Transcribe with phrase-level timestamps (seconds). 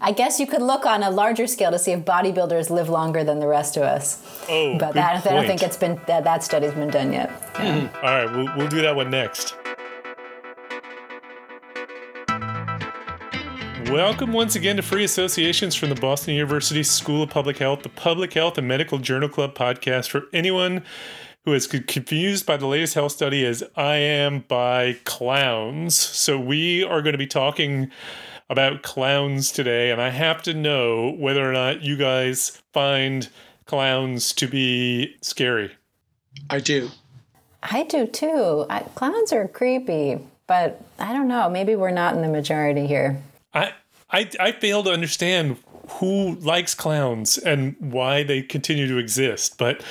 [0.00, 3.24] I guess you could look on a larger scale to see if bodybuilders live longer
[3.24, 4.22] than the rest of us.
[4.48, 7.30] Oh, but that, I don't think it's been that, that study's been done yet.
[7.54, 7.96] Mm-hmm.
[7.96, 9.54] All right, we'll, we'll do that one next.
[13.90, 17.88] Welcome once again to Free Associations from the Boston University School of Public Health, the
[17.88, 20.84] Public Health and Medical Journal Club podcast for anyone
[21.44, 25.94] who is confused by the latest health study as I am by clowns.
[25.94, 27.92] So, we are going to be talking
[28.48, 33.28] about clowns today, and I have to know whether or not you guys find
[33.64, 35.72] clowns to be scary.
[36.48, 36.90] I do.
[37.62, 38.66] I do too.
[38.70, 41.50] I, clowns are creepy, but I don't know.
[41.50, 43.20] Maybe we're not in the majority here.
[43.52, 43.72] I,
[44.10, 45.56] I I fail to understand
[45.88, 49.82] who likes clowns and why they continue to exist, but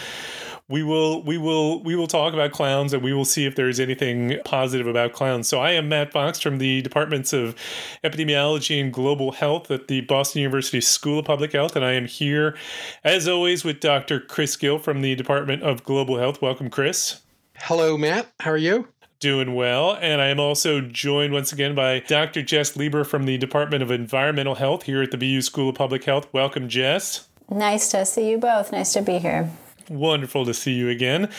[0.67, 3.79] we will we will we will talk about clowns and we will see if there's
[3.79, 5.47] anything positive about clowns.
[5.47, 7.55] So I am Matt Fox from the departments of
[8.03, 12.05] epidemiology and global health at the Boston University School of Public Health and I am
[12.05, 12.57] here
[13.03, 14.19] as always with Dr.
[14.19, 16.41] Chris Gill from the Department of Global Health.
[16.41, 17.21] Welcome Chris.
[17.57, 18.31] Hello, Matt.
[18.39, 18.87] How are you?
[19.19, 19.95] Doing well.
[20.01, 22.41] And I am also joined once again by Dr.
[22.41, 26.03] Jess Lieber from the Department of Environmental Health here at the BU School of Public
[26.03, 26.27] Health.
[26.33, 27.27] Welcome, Jess.
[27.49, 28.71] Nice to see you both.
[28.71, 29.49] Nice to be here.
[29.89, 31.29] Wonderful to see you again.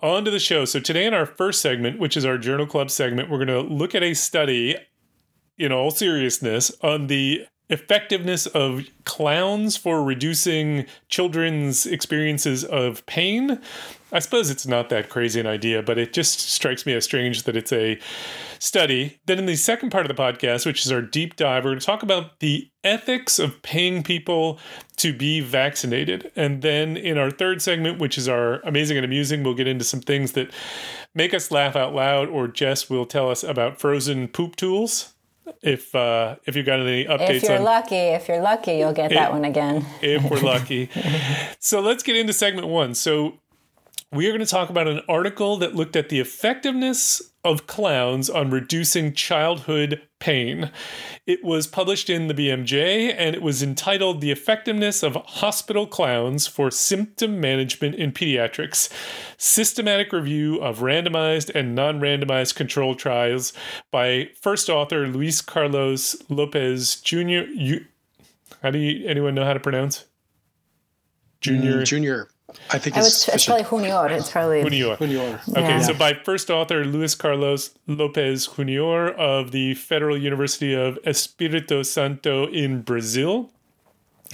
[0.00, 0.64] on to the show.
[0.64, 3.60] So today in our first segment, which is our journal club segment, we're going to
[3.60, 4.76] look at a study
[5.56, 13.60] in all seriousness on the effectiveness of clowns for reducing children's experiences of pain.
[14.10, 17.42] I suppose it's not that crazy an idea, but it just strikes me as strange
[17.42, 17.98] that it's a
[18.58, 19.18] study.
[19.26, 21.80] Then, in the second part of the podcast, which is our deep dive, we're going
[21.80, 24.58] to talk about the ethics of paying people
[24.96, 26.32] to be vaccinated.
[26.34, 29.84] And then, in our third segment, which is our amazing and amusing, we'll get into
[29.84, 30.50] some things that
[31.14, 35.14] make us laugh out loud, or Jess will tell us about frozen poop tools.
[35.62, 38.92] If uh, if you got any updates If you're on lucky, if you're lucky, you'll
[38.92, 39.84] get that one again.
[40.02, 40.90] if we're lucky.
[41.58, 42.94] so let's get into segment one.
[42.94, 43.38] So
[44.12, 48.28] we are going to talk about an article that looked at the effectiveness of clowns
[48.28, 50.70] on reducing childhood pain.
[51.26, 56.46] It was published in the BMJ and it was entitled The Effectiveness of Hospital Clowns
[56.46, 58.90] for Symptom Management in Pediatrics
[59.36, 63.52] Systematic Review of Randomized and Non Randomized Control Trials
[63.90, 67.46] by first author Luis Carlos Lopez Jr.
[67.54, 67.84] You,
[68.62, 70.04] how do you, anyone know how to pronounce?
[71.40, 71.82] Junior.
[71.82, 72.28] Mm, Junior.
[72.70, 74.06] I think Oh, it's, it's, it's probably Junior.
[74.10, 74.62] It's probably.
[74.62, 74.96] Junior.
[74.96, 75.40] Junior.
[75.50, 75.80] Okay, Yeah.
[75.82, 82.46] so by first author Luis Carlos Lopez Junior of the Federal University of Espírito Santo
[82.46, 83.50] in Brazil.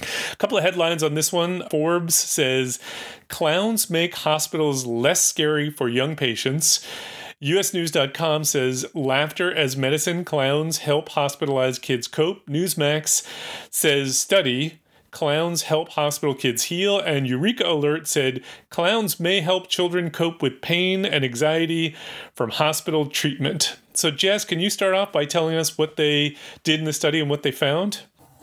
[0.01, 1.67] A couple of headlines on this one.
[1.69, 2.79] Forbes says
[3.29, 6.85] clowns make hospitals less scary for young patients.
[7.41, 12.45] USNews.com says laughter as medicine clowns help hospitalized kids cope.
[12.47, 13.25] Newsmax
[13.69, 14.79] says study
[15.15, 16.99] clowns help hospital kids heal.
[16.99, 21.95] And EurekAlert said clowns may help children cope with pain and anxiety
[22.33, 23.77] from hospital treatment.
[23.93, 27.21] So, Jess, can you start off by telling us what they did in the study
[27.21, 28.01] and what they found?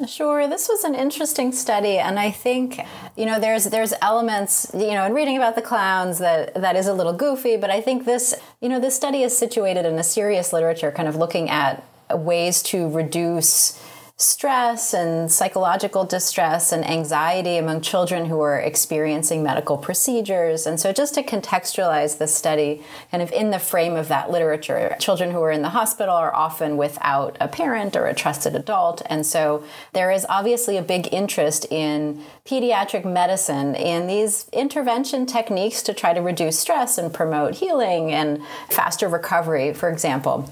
[0.08, 2.80] Sure, this was an interesting study, and I think
[3.16, 6.88] you know there's there's elements you know in reading about the clowns that that is
[6.88, 10.02] a little goofy, but I think this you know this study is situated in a
[10.02, 13.80] serious literature, kind of looking at ways to reduce
[14.22, 20.66] stress and psychological distress and anxiety among children who are experiencing medical procedures.
[20.66, 24.96] And so, just to contextualize this study, kind of in the frame of that literature,
[25.00, 29.02] children who are in the hospital are often without a parent or a trusted adult.
[29.06, 35.82] And so, there is obviously a big interest in pediatric medicine in these intervention techniques
[35.82, 40.48] to try to reduce stress and promote healing and faster recovery, for example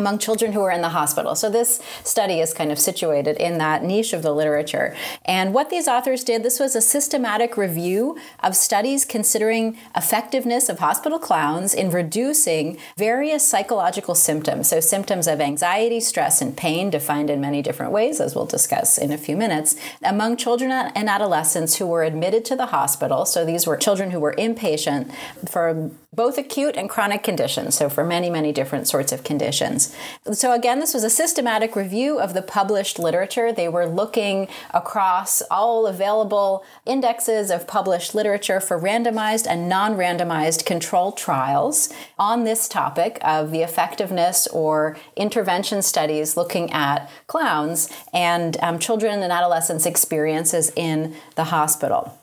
[0.00, 1.36] among children who are in the hospital.
[1.36, 4.96] So this study is kind of situated in that niche of the literature.
[5.24, 10.80] And what these authors did, this was a systematic review of studies considering effectiveness of
[10.80, 14.68] hospital clowns in reducing various psychological symptoms.
[14.68, 18.96] So symptoms of anxiety, stress, and pain defined in many different ways, as we'll discuss
[18.98, 23.26] in a few minutes, among children and adolescents who were admitted to the hospital.
[23.26, 25.12] So these were children who were inpatient
[25.48, 29.94] for both acute and chronic conditions, so for many, many different sorts of conditions.
[30.32, 33.52] So, again, this was a systematic review of the published literature.
[33.52, 40.66] They were looking across all available indexes of published literature for randomized and non randomized
[40.66, 48.56] controlled trials on this topic of the effectiveness or intervention studies looking at clowns and
[48.62, 52.19] um, children and adolescents' experiences in the hospital.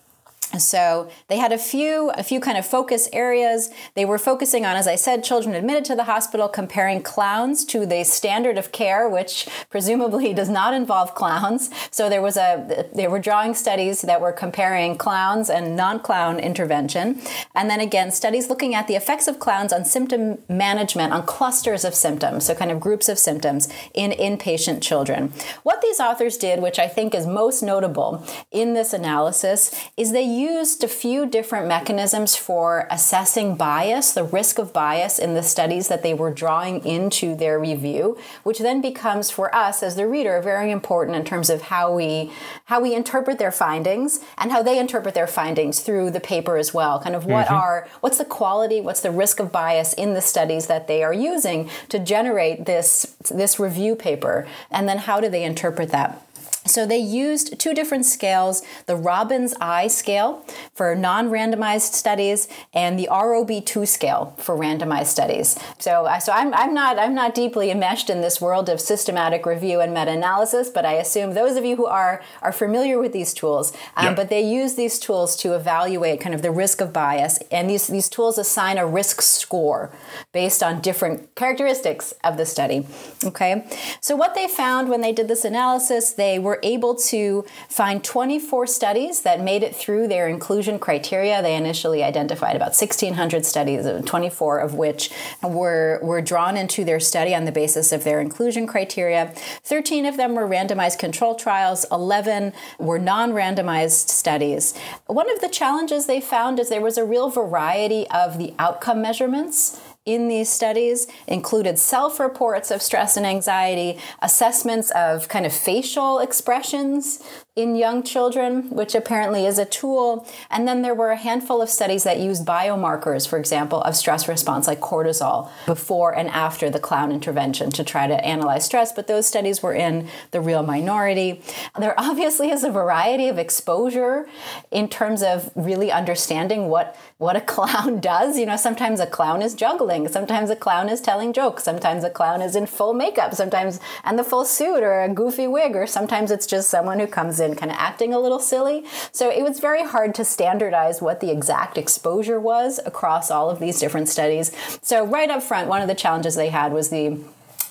[0.58, 3.70] So they had a few a few kind of focus areas.
[3.96, 7.86] They were focusing on, as I said, children admitted to the hospital, comparing clowns to
[7.86, 11.70] the standard of care, which presumably does not involve clowns.
[11.92, 17.22] So there was a they were drawing studies that were comparing clowns and non-clown intervention,
[17.54, 21.84] and then again studies looking at the effects of clowns on symptom management on clusters
[21.84, 25.34] of symptoms, so kind of groups of symptoms in inpatient children.
[25.64, 30.37] What these authors did, which I think is most notable in this analysis, is they
[30.38, 35.88] used a few different mechanisms for assessing bias, the risk of bias in the studies
[35.88, 40.40] that they were drawing into their review, which then becomes for us as the reader
[40.42, 42.32] very important in terms of how we
[42.66, 46.74] how we interpret their findings and how they interpret their findings through the paper as
[46.74, 47.00] well.
[47.00, 47.56] Kind of what mm-hmm.
[47.56, 51.14] are what's the quality, what's the risk of bias in the studies that they are
[51.14, 56.27] using to generate this this review paper, and then how do they interpret that?
[56.68, 63.08] So they used two different scales the ROBINS-I scale for non randomized studies and the
[63.12, 65.58] ROB2 scale for randomized studies.
[65.80, 69.80] So, so I'm, I'm, not, I'm not deeply enmeshed in this world of systematic review
[69.80, 73.34] and meta analysis, but I assume those of you who are, are familiar with these
[73.34, 73.74] tools.
[73.96, 74.16] Um, yep.
[74.16, 77.88] But they use these tools to evaluate kind of the risk of bias, and these,
[77.88, 79.92] these tools assign a risk score
[80.34, 82.86] based on different characteristics of the study.
[83.24, 83.66] Okay,
[84.02, 88.04] so what they found when they did this analysis, they were were able to find
[88.04, 91.42] 24 studies that made it through their inclusion criteria.
[91.42, 95.12] They initially identified about 1,600 studies, uh, 24 of which
[95.44, 99.34] were, were drawn into their study on the basis of their inclusion criteria.
[99.64, 104.76] 13 of them were randomized control trials, 11 were non randomized studies.
[105.06, 109.02] One of the challenges they found is there was a real variety of the outcome
[109.02, 115.54] measurements in these studies included self reports of stress and anxiety, assessments of kind of
[115.54, 117.22] facial expressions
[117.58, 120.28] in young children, which apparently is a tool.
[120.52, 124.28] And then there were a handful of studies that used biomarkers, for example, of stress
[124.28, 128.92] response like cortisol before and after the clown intervention to try to analyze stress.
[128.92, 131.42] But those studies were in the real minority.
[131.80, 134.30] There obviously is a variety of exposure
[134.70, 138.38] in terms of really understanding what, what a clown does.
[138.38, 142.12] You know, sometimes a clown is juggling, sometimes a clown is telling jokes, sometimes a
[142.12, 145.88] clown is in full makeup, sometimes and the full suit or a goofy wig, or
[145.88, 148.86] sometimes it's just someone who comes in and kind of acting a little silly.
[149.12, 153.60] So it was very hard to standardize what the exact exposure was across all of
[153.60, 154.52] these different studies.
[154.82, 157.18] So, right up front, one of the challenges they had was the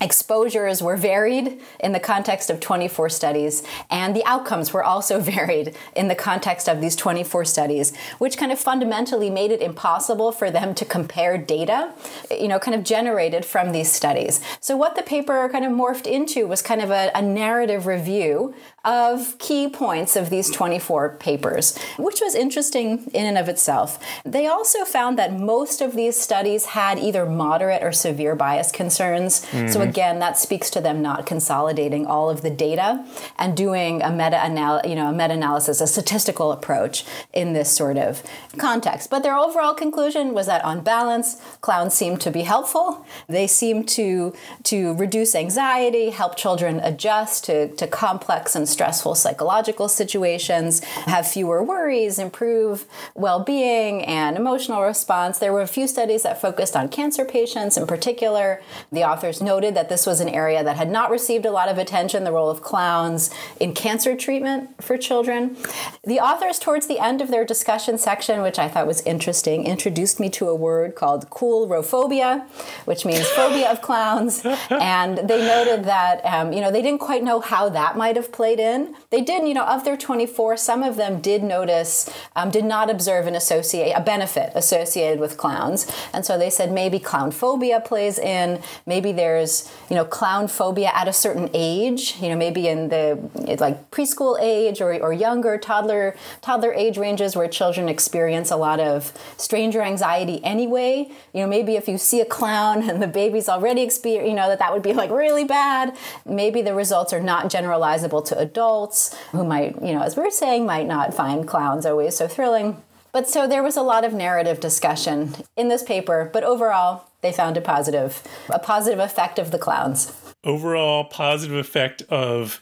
[0.01, 5.75] exposures were varied in the context of 24 studies and the outcomes were also varied
[5.95, 10.51] in the context of these 24 studies which kind of fundamentally made it impossible for
[10.51, 11.93] them to compare data
[12.31, 16.07] you know kind of generated from these studies so what the paper kind of morphed
[16.07, 18.55] into was kind of a, a narrative review
[18.85, 24.47] of key points of these 24 papers which was interesting in and of itself they
[24.47, 29.69] also found that most of these studies had either moderate or severe bias concerns mm-hmm.
[29.69, 33.05] so again, that speaks to them not consolidating all of the data
[33.39, 34.37] and doing a meta
[34.85, 38.23] you know, a meta analysis, a statistical approach in this sort of
[38.59, 39.11] context.
[39.11, 43.07] But their overall conclusion was that on balance, clowns seem to be helpful.
[43.29, 44.35] They seem to
[44.65, 51.63] to reduce anxiety, help children adjust to, to complex and stressful psychological situations, have fewer
[51.63, 55.39] worries, improve well-being and emotional response.
[55.39, 58.63] There were a few studies that focused on cancer patients in particular.
[58.91, 61.79] The authors noted that this was an area that had not received a lot of
[61.79, 63.31] attention the role of clowns
[63.61, 65.57] in cancer treatment for children.
[66.03, 70.19] The authors, towards the end of their discussion section, which I thought was interesting, introduced
[70.19, 72.47] me to a word called coulrophobia,
[72.87, 74.45] which means phobia of clowns.
[74.71, 78.33] And they noted that, um, you know, they didn't quite know how that might have
[78.33, 78.95] played in.
[79.11, 82.91] They did, you know, of their 24, some of them did notice, um, did not
[82.91, 85.87] observe an associate, a benefit associated with clowns.
[86.13, 90.91] And so they said maybe clown phobia plays in, maybe there's you know, clown phobia
[90.95, 93.19] at a certain age, you know, maybe in the
[93.59, 98.81] like preschool age or, or younger toddler toddler age ranges where children experience a lot
[98.81, 101.09] of stranger anxiety anyway.
[101.33, 104.49] You know, maybe if you see a clown and the baby's already experience, you know,
[104.49, 105.97] that that would be like really bad.
[106.25, 110.31] Maybe the results are not generalizable to adults who might, you know, as we we're
[110.31, 112.83] saying, might not find clowns always so thrilling.
[113.13, 117.33] But so there was a lot of narrative discussion in this paper, but overall, they
[117.33, 120.13] found it positive a positive effect of the clowns.
[120.45, 122.61] Overall, positive effect of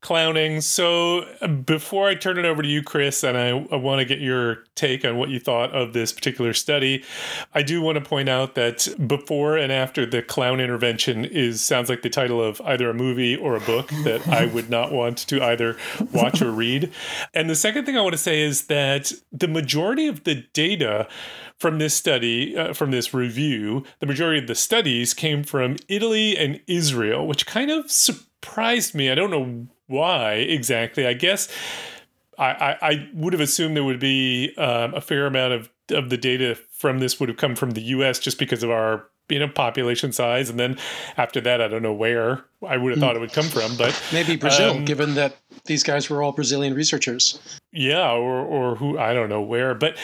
[0.00, 0.60] clowning.
[0.60, 1.24] So
[1.66, 4.62] before I turn it over to you, Chris, and I, I want to get your
[4.76, 7.02] take on what you thought of this particular study,
[7.52, 11.88] I do want to point out that before and after the clown intervention is sounds
[11.88, 15.18] like the title of either a movie or a book that I would not want
[15.18, 15.76] to either
[16.12, 16.92] watch or read.
[17.34, 21.08] And the second thing I want to say is that the majority of the data
[21.58, 26.36] from this study, uh, from this review, the majority of the studies came from Italy
[26.36, 29.10] and Israel, which kind of surprised me.
[29.10, 31.06] I don't know why exactly.
[31.06, 31.48] I guess
[32.38, 36.10] I, I, I would have assumed there would be um, a fair amount of, of
[36.10, 38.18] the data from this would have come from the U.S.
[38.18, 40.78] just because of our you know population size, and then
[41.16, 44.00] after that, I don't know where I would have thought it would come from, but
[44.12, 47.38] maybe Brazil, um, given that these guys were all Brazilian researchers.
[47.72, 49.96] Yeah, or or who I don't know where, but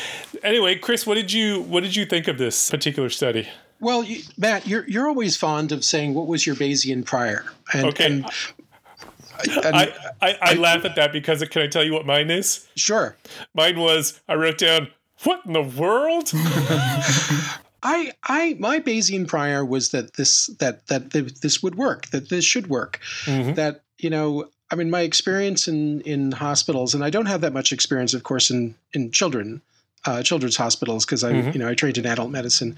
[0.42, 3.48] anyway, Chris, what did you what did you think of this particular study?
[3.80, 7.86] Well, you, Matt, you're you're always fond of saying what was your Bayesian prior, and,
[7.86, 8.06] okay.
[8.06, 8.26] And
[9.76, 12.68] I, I, I, laugh at that because can I tell you what mine is?
[12.76, 13.16] Sure.
[13.52, 14.88] Mine was I wrote down
[15.24, 16.32] what in the world.
[17.84, 22.44] I, I, my Bayesian prior was that this that that this would work, that this
[22.44, 23.52] should work, mm-hmm.
[23.54, 27.52] that you know, I mean, my experience in in hospitals, and I don't have that
[27.52, 29.60] much experience, of course, in in children,
[30.06, 31.50] uh, children's hospitals because I, mm-hmm.
[31.50, 32.76] you know, I trained in adult medicine,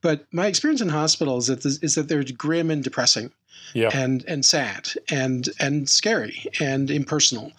[0.00, 3.32] but my experience in hospitals is that, is that they're grim and depressing
[3.74, 3.90] yeah.
[3.92, 7.52] and and sad and and scary and impersonal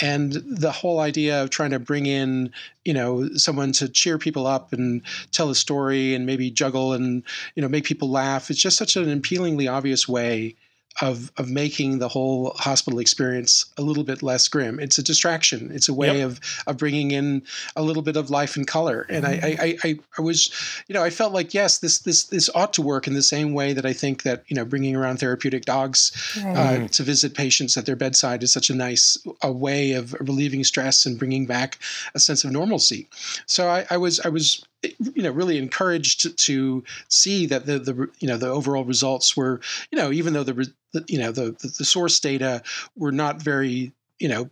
[0.00, 2.52] and the whole idea of trying to bring in
[2.84, 7.22] you know someone to cheer people up and tell a story and maybe juggle and
[7.54, 10.54] you know make people laugh it's just such an appealingly obvious way
[11.00, 14.80] of of making the whole hospital experience a little bit less grim.
[14.80, 15.70] It's a distraction.
[15.72, 16.26] It's a way yep.
[16.26, 17.42] of of bringing in
[17.76, 19.06] a little bit of life and color.
[19.08, 19.44] And mm-hmm.
[19.44, 20.50] I, I, I I was,
[20.88, 23.52] you know, I felt like yes, this this this ought to work in the same
[23.52, 26.86] way that I think that you know bringing around therapeutic dogs uh, mm-hmm.
[26.86, 31.06] to visit patients at their bedside is such a nice a way of relieving stress
[31.06, 31.78] and bringing back
[32.14, 33.08] a sense of normalcy.
[33.46, 38.08] So I, I was I was you know really encouraged to see that the the
[38.20, 40.72] you know the overall results were you know even though the,
[41.06, 42.62] you know the, the the source data
[42.96, 44.50] were not very you know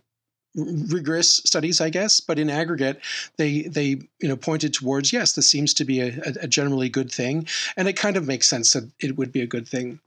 [0.57, 2.99] rigorous studies, I guess, but in aggregate,
[3.37, 7.11] they they you know pointed towards yes, this seems to be a, a, generally good
[7.11, 9.99] thing, and it kind of makes sense that it would be a good thing.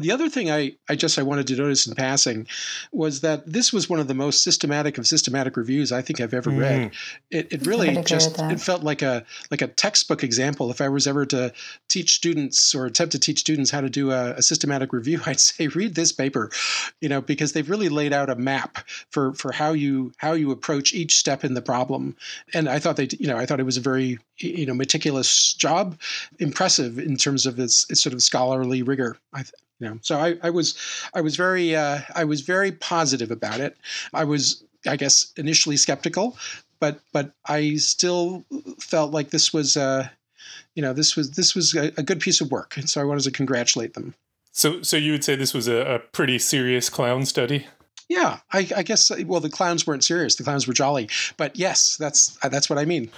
[0.00, 2.46] The other thing I, I just I wanted to notice in passing
[2.90, 6.32] was that this was one of the most systematic of systematic reviews I think I've
[6.32, 6.58] ever mm.
[6.58, 6.92] read.
[7.30, 10.70] It, it really just it felt like a like a textbook example.
[10.70, 11.52] If I was ever to
[11.88, 15.38] teach students or attempt to teach students how to do a, a systematic review, I'd
[15.38, 16.50] say read this paper,
[17.00, 18.78] you know, because they've really laid out a map
[19.10, 22.16] for for how you how you approach each step in the problem.
[22.54, 25.52] And I thought they you know I thought it was a very you know meticulous
[25.54, 25.98] job,
[26.38, 29.18] impressive in terms of its, its sort of scholarly rigor.
[29.34, 29.44] I,
[29.80, 30.76] you know, so I, I was
[31.14, 33.76] I was very uh, I was very positive about it.
[34.12, 36.36] I was I guess initially skeptical,
[36.78, 38.44] but but I still
[38.78, 40.08] felt like this was uh,
[40.74, 43.04] you know this was this was a, a good piece of work, and so I
[43.04, 44.14] wanted to congratulate them.
[44.52, 47.66] So so you would say this was a, a pretty serious clown study.
[48.08, 49.12] Yeah, I, I, guess.
[49.24, 51.08] Well, the clowns weren't serious; the clowns were jolly.
[51.36, 53.08] But yes, that's that's what I mean.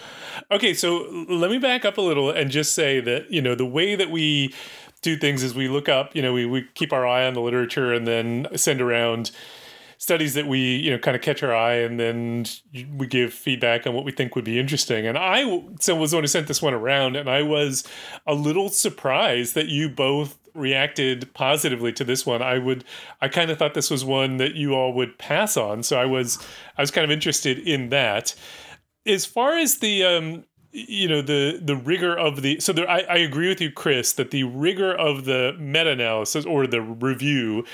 [0.51, 3.65] Okay, so let me back up a little and just say that you know the
[3.65, 4.53] way that we
[5.03, 7.41] do things is we look up, you know, we, we keep our eye on the
[7.41, 9.33] literature and then send around
[9.99, 12.45] studies that we, you know, kind of catch our eye and then
[12.97, 15.07] we give feedback on what we think would be interesting.
[15.07, 17.85] And I so was the one who sent this one around and I was
[18.27, 22.43] a little surprised that you both reacted positively to this one.
[22.43, 22.85] I would
[23.21, 25.83] I kind of thought this was one that you all would pass on.
[25.83, 26.39] So I was
[26.77, 28.35] I was kind of interested in that.
[29.07, 33.01] As far as the um you know the the rigor of the so there, I,
[33.01, 37.65] I agree with you chris that the rigor of the meta-analysis or the review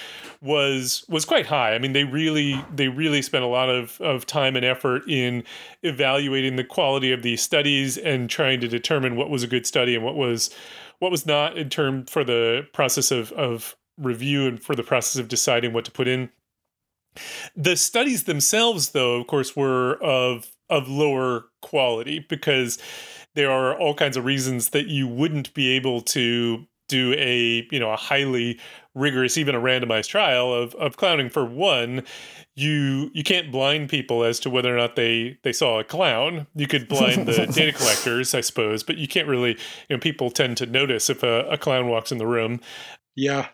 [0.41, 1.75] was was quite high.
[1.75, 5.45] I mean they really they really spent a lot of, of time and effort in
[5.83, 9.95] evaluating the quality of these studies and trying to determine what was a good study
[9.95, 10.51] and what was
[10.99, 15.21] what was not in term for the process of of review and for the process
[15.21, 16.31] of deciding what to put in.
[17.55, 22.79] The studies themselves though of course were of of lower quality because
[23.35, 27.79] there are all kinds of reasons that you wouldn't be able to do a you
[27.79, 28.59] know a highly
[28.95, 31.29] rigorous even a randomized trial of of clowning.
[31.29, 32.03] For one
[32.57, 36.47] you you can't blind people as to whether or not they they saw a clown.
[36.55, 39.53] You could blind the data collectors i suppose but you can't really
[39.89, 42.61] you know people tend to notice if a, a clown walks in the room.
[43.15, 43.49] Yeah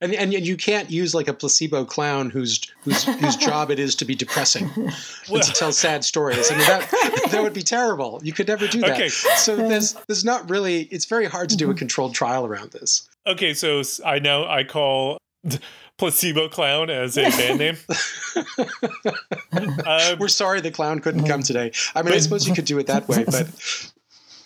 [0.00, 3.94] And, and you can't use like a placebo clown whose whose whose job it is
[3.96, 4.70] to be depressing
[5.30, 6.50] well, to tell sad stories.
[6.50, 8.20] I mean that that would be terrible.
[8.22, 8.92] You could never do that.
[8.92, 9.08] Okay.
[9.08, 10.82] So there's there's not really.
[10.82, 11.78] It's very hard to do a mm-hmm.
[11.78, 13.08] controlled trial around this.
[13.26, 15.18] Okay, so I now I call
[15.98, 17.76] placebo clown as a band name.
[19.86, 21.72] um, We're sorry the clown couldn't come today.
[21.94, 23.48] I mean, but, I suppose you could do it that way, but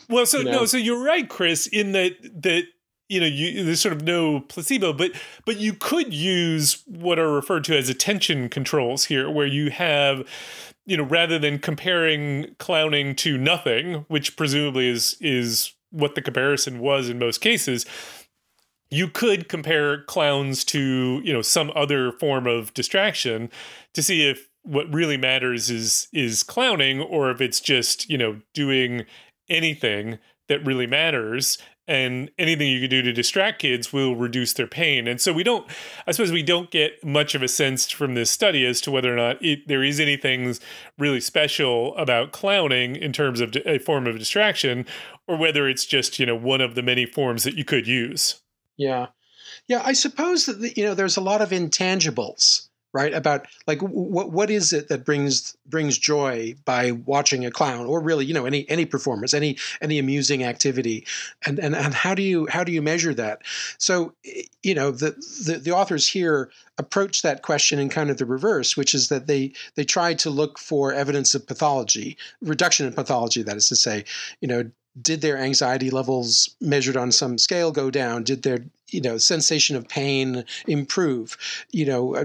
[0.09, 0.53] well, so you know.
[0.53, 2.65] no, so you're right, Chris, in that that
[3.09, 5.13] you know you, there's sort of no placebo but
[5.45, 10.27] but you could use what are referred to as attention controls here where you have
[10.87, 16.79] you know rather than comparing clowning to nothing which presumably is is what the comparison
[16.79, 17.87] was in most cases
[18.91, 23.51] you could compare clowns to you know some other form of distraction
[23.95, 28.41] to see if what really matters is is clowning or if it's just you know
[28.55, 29.05] doing
[29.49, 34.67] anything that really matters and anything you can do to distract kids will reduce their
[34.67, 35.09] pain.
[35.09, 35.67] And so we don't,
[36.07, 39.13] I suppose, we don't get much of a sense from this study as to whether
[39.13, 40.55] or not it, there is anything
[40.99, 44.85] really special about clowning in terms of a form of distraction,
[45.27, 48.43] or whether it's just you know one of the many forms that you could use.
[48.77, 49.07] Yeah,
[49.67, 49.83] yeah.
[49.85, 53.13] I suppose that you know there's a lot of intangibles right?
[53.13, 58.01] About like what what is it that brings brings joy by watching a clown or
[58.01, 61.07] really you know any any performance any any amusing activity?
[61.45, 63.43] And and, and how do you how do you measure that?
[63.79, 64.15] So
[64.63, 65.11] you know the,
[65.45, 69.27] the the authors here approach that question in kind of the reverse which is that
[69.27, 73.75] they they try to look for evidence of pathology reduction in pathology that is to
[73.75, 74.05] say
[74.41, 78.25] you know did their anxiety levels measured on some scale go down?
[78.25, 81.37] Did their you know sensation of pain improve
[81.71, 82.25] you know uh,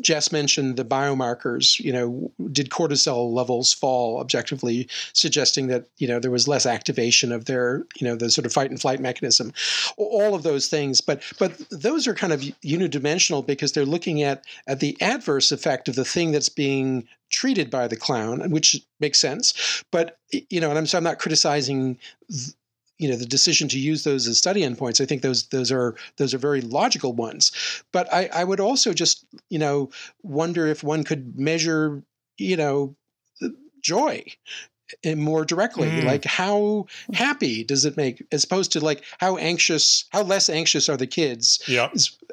[0.00, 1.78] Jess mentioned the biomarkers.
[1.78, 7.30] You know, did cortisol levels fall objectively, suggesting that you know there was less activation
[7.30, 9.52] of their you know the sort of fight and flight mechanism,
[9.96, 11.00] all of those things.
[11.00, 15.88] But but those are kind of unidimensional because they're looking at at the adverse effect
[15.88, 19.84] of the thing that's being treated by the clown, which makes sense.
[19.92, 21.98] But you know, and I'm so I'm not criticizing
[22.98, 25.94] you know the decision to use those as study endpoints i think those those are
[26.16, 27.52] those are very logical ones.
[27.92, 29.90] But i i would also just you know
[30.22, 32.02] wonder if one could measure
[32.36, 32.96] you know
[33.82, 34.24] joy
[35.16, 36.04] more directly mm.
[36.04, 40.88] like how happy does it make as opposed to like how anxious how less anxious
[40.88, 41.90] are the kids yeah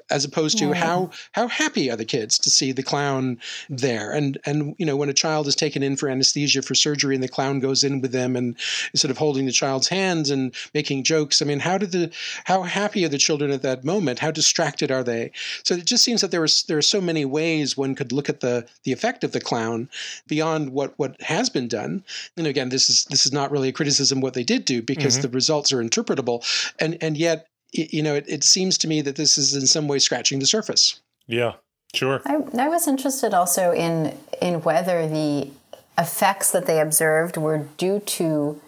[0.10, 0.74] as opposed to yeah.
[0.74, 3.40] how how happy are the kids to see the clown
[3.70, 4.12] there?
[4.12, 7.24] And and you know when a child is taken in for anesthesia for surgery and
[7.24, 8.56] the clown goes in with them and
[8.94, 12.12] is sort of holding the child's hands and making jokes i mean how did the
[12.46, 14.20] how happy are the children at that moment?
[14.20, 15.32] How distracted are they?
[15.64, 18.30] So it just seems that there was there are so many ways one could look
[18.30, 19.90] at the the effect of the clown
[20.28, 22.04] beyond what what has been done.
[22.38, 25.16] and again this is this is not really a criticism what they did do because
[25.16, 25.24] mm-hmm.
[25.24, 26.44] the results are interpretable
[26.80, 29.88] and and yet you know, it, it seems to me that this is in some
[29.88, 31.00] way scratching the surface.
[31.28, 31.54] Yeah,
[31.94, 32.22] sure.
[32.26, 35.50] I, I was interested also in in whether the
[35.98, 38.62] effects that they observed were due to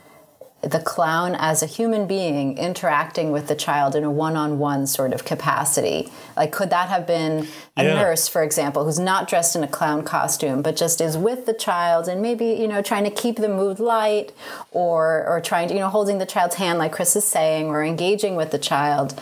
[0.61, 5.23] the clown as a human being interacting with the child in a one-on-one sort of
[5.23, 6.09] capacity.
[6.35, 7.93] Like could that have been a yeah.
[7.93, 11.53] nurse for example who's not dressed in a clown costume but just is with the
[11.53, 14.31] child and maybe you know trying to keep the mood light
[14.71, 17.83] or or trying to you know holding the child's hand like chris is saying or
[17.83, 19.19] engaging with the child?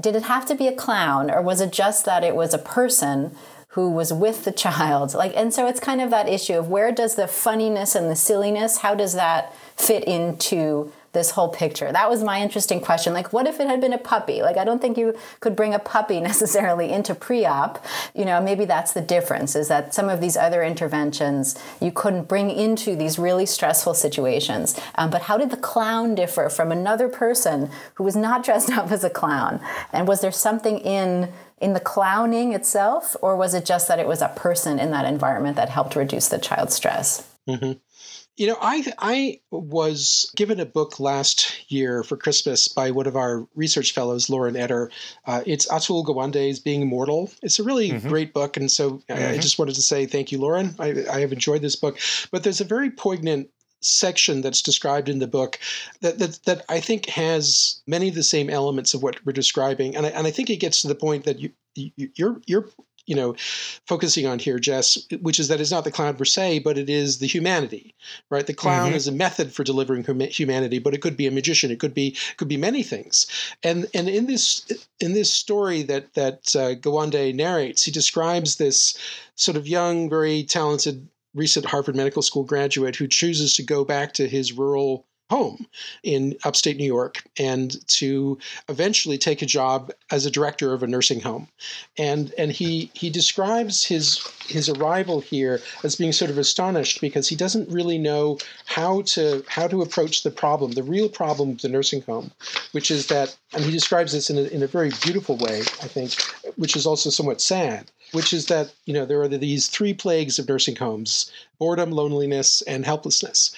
[0.00, 2.58] Did it have to be a clown or was it just that it was a
[2.58, 3.36] person
[3.68, 5.12] who was with the child?
[5.12, 8.16] Like and so it's kind of that issue of where does the funniness and the
[8.16, 11.92] silliness how does that fit into this whole picture?
[11.92, 13.12] That was my interesting question.
[13.12, 14.42] Like, what if it had been a puppy?
[14.42, 17.84] Like, I don't think you could bring a puppy necessarily into pre op.
[18.14, 22.28] You know, maybe that's the difference is that some of these other interventions you couldn't
[22.28, 24.78] bring into these really stressful situations.
[24.96, 28.90] Um, but how did the clown differ from another person who was not dressed up
[28.90, 29.60] as a clown?
[29.92, 34.08] And was there something in in the clowning itself, or was it just that it
[34.08, 37.28] was a person in that environment that helped reduce the child's stress?
[37.48, 37.72] Mm-hmm.
[38.42, 43.14] You know, I I was given a book last year for Christmas by one of
[43.14, 44.90] our research fellows, Lauren Etter.
[45.24, 47.30] Uh, it's Atul Gawande's Being Mortal.
[47.40, 48.08] It's a really mm-hmm.
[48.08, 49.34] great book, and so mm-hmm.
[49.34, 50.74] I, just wanted to say thank you, Lauren.
[50.80, 52.00] I, I have enjoyed this book,
[52.32, 53.48] but there's a very poignant
[53.80, 55.60] section that's described in the book
[56.00, 59.94] that, that that I think has many of the same elements of what we're describing,
[59.94, 62.68] and I, and I think it gets to the point that you, you you're you're
[63.06, 63.34] you know
[63.86, 66.88] focusing on here jess which is that it's not the clown per se but it
[66.88, 67.94] is the humanity
[68.30, 68.96] right the clown mm-hmm.
[68.96, 72.16] is a method for delivering humanity but it could be a magician it could be
[72.36, 73.26] could be many things
[73.62, 78.96] and and in this in this story that that uh, Gawande narrates he describes this
[79.34, 84.12] sort of young very talented recent harvard medical school graduate who chooses to go back
[84.12, 85.66] to his rural home
[86.02, 90.86] in upstate New York and to eventually take a job as a director of a
[90.86, 91.48] nursing home.
[91.96, 94.06] And and he he describes his
[94.46, 99.42] his arrival here as being sort of astonished because he doesn't really know how to
[99.48, 102.30] how to approach the problem, the real problem of the nursing home,
[102.72, 105.88] which is that and he describes this in a, in a very beautiful way, I
[105.94, 106.12] think,
[106.56, 110.38] which is also somewhat sad which is that you know there are these three plagues
[110.38, 113.54] of nursing homes boredom loneliness and helplessness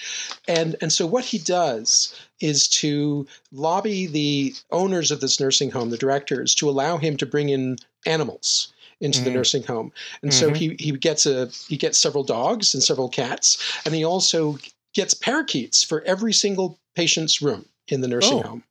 [0.47, 5.89] and and so what he does is to lobby the owners of this nursing home
[5.89, 9.29] the directors to allow him to bring in animals into mm-hmm.
[9.29, 9.91] the nursing home
[10.21, 10.47] and mm-hmm.
[10.47, 14.57] so he he gets a he gets several dogs and several cats and he also
[14.93, 18.47] gets parakeets for every single patient's room in the nursing oh.
[18.47, 18.63] home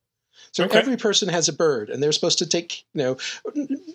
[0.54, 0.78] so okay.
[0.78, 3.16] every person has a bird, and they're supposed to take, you know,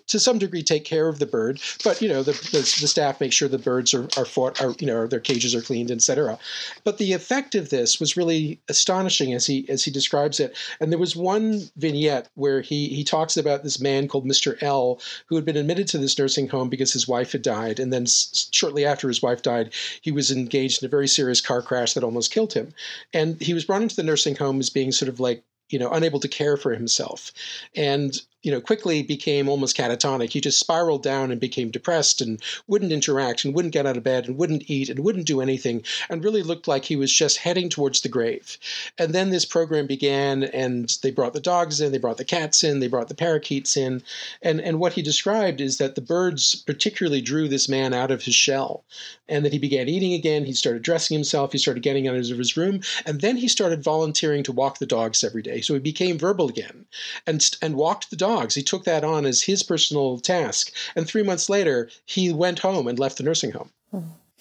[0.08, 1.58] to some degree, take care of the bird.
[1.82, 4.74] But you know, the, the, the staff make sure the birds are are, fought, are
[4.78, 6.38] you know their cages are cleaned, etc.
[6.84, 10.54] But the effect of this was really astonishing as he as he describes it.
[10.80, 14.62] And there was one vignette where he he talks about this man called Mr.
[14.62, 17.90] L who had been admitted to this nursing home because his wife had died, and
[17.90, 21.62] then s- shortly after his wife died, he was engaged in a very serious car
[21.62, 22.74] crash that almost killed him.
[23.14, 25.90] And he was brought into the nursing home as being sort of like you know
[25.90, 27.32] unable to care for himself.
[27.74, 30.30] And you know, quickly became almost catatonic.
[30.30, 34.02] He just spiraled down and became depressed and wouldn't interact and wouldn't get out of
[34.02, 37.38] bed and wouldn't eat and wouldn't do anything and really looked like he was just
[37.38, 38.56] heading towards the grave.
[38.98, 42.64] And then this program began and they brought the dogs in, they brought the cats
[42.64, 44.02] in, they brought the parakeets in.
[44.40, 48.22] And, and what he described is that the birds particularly drew this man out of
[48.22, 48.84] his shell
[49.28, 50.46] and that he began eating again.
[50.46, 53.84] He started dressing himself, he started getting out of his room, and then he started
[53.84, 55.60] volunteering to walk the dogs every day.
[55.60, 56.86] So he became verbal again
[57.26, 58.54] and, and walked the dogs dogs.
[58.54, 60.72] He took that on as his personal task.
[60.94, 63.70] And three months later, he went home and left the nursing home.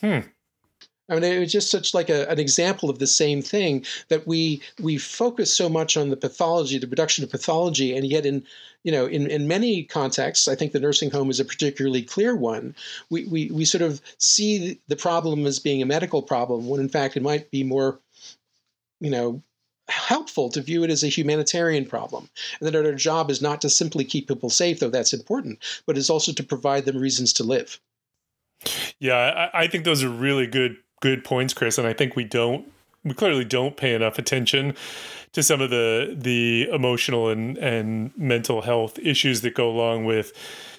[0.02, 0.19] Hmm.
[1.10, 4.28] I mean, it was just such like a, an example of the same thing that
[4.28, 8.45] we we focus so much on the pathology, the reduction of pathology, and yet in
[8.84, 12.36] you know in, in many contexts, I think the nursing home is a particularly clear
[12.36, 12.75] one.
[13.10, 16.89] We, we we sort of see the problem as being a medical problem when in
[16.89, 17.99] fact it might be more,
[18.99, 19.41] you know,
[19.89, 23.69] helpful to view it as a humanitarian problem, and that our job is not to
[23.69, 27.43] simply keep people safe, though that's important, but is also to provide them reasons to
[27.43, 27.80] live.
[28.99, 32.23] Yeah, I, I think those are really good good points, Chris, and I think we
[32.23, 32.69] don't
[33.04, 34.75] we clearly don't pay enough attention
[35.32, 40.34] to some of the the emotional and and mental health issues that go along with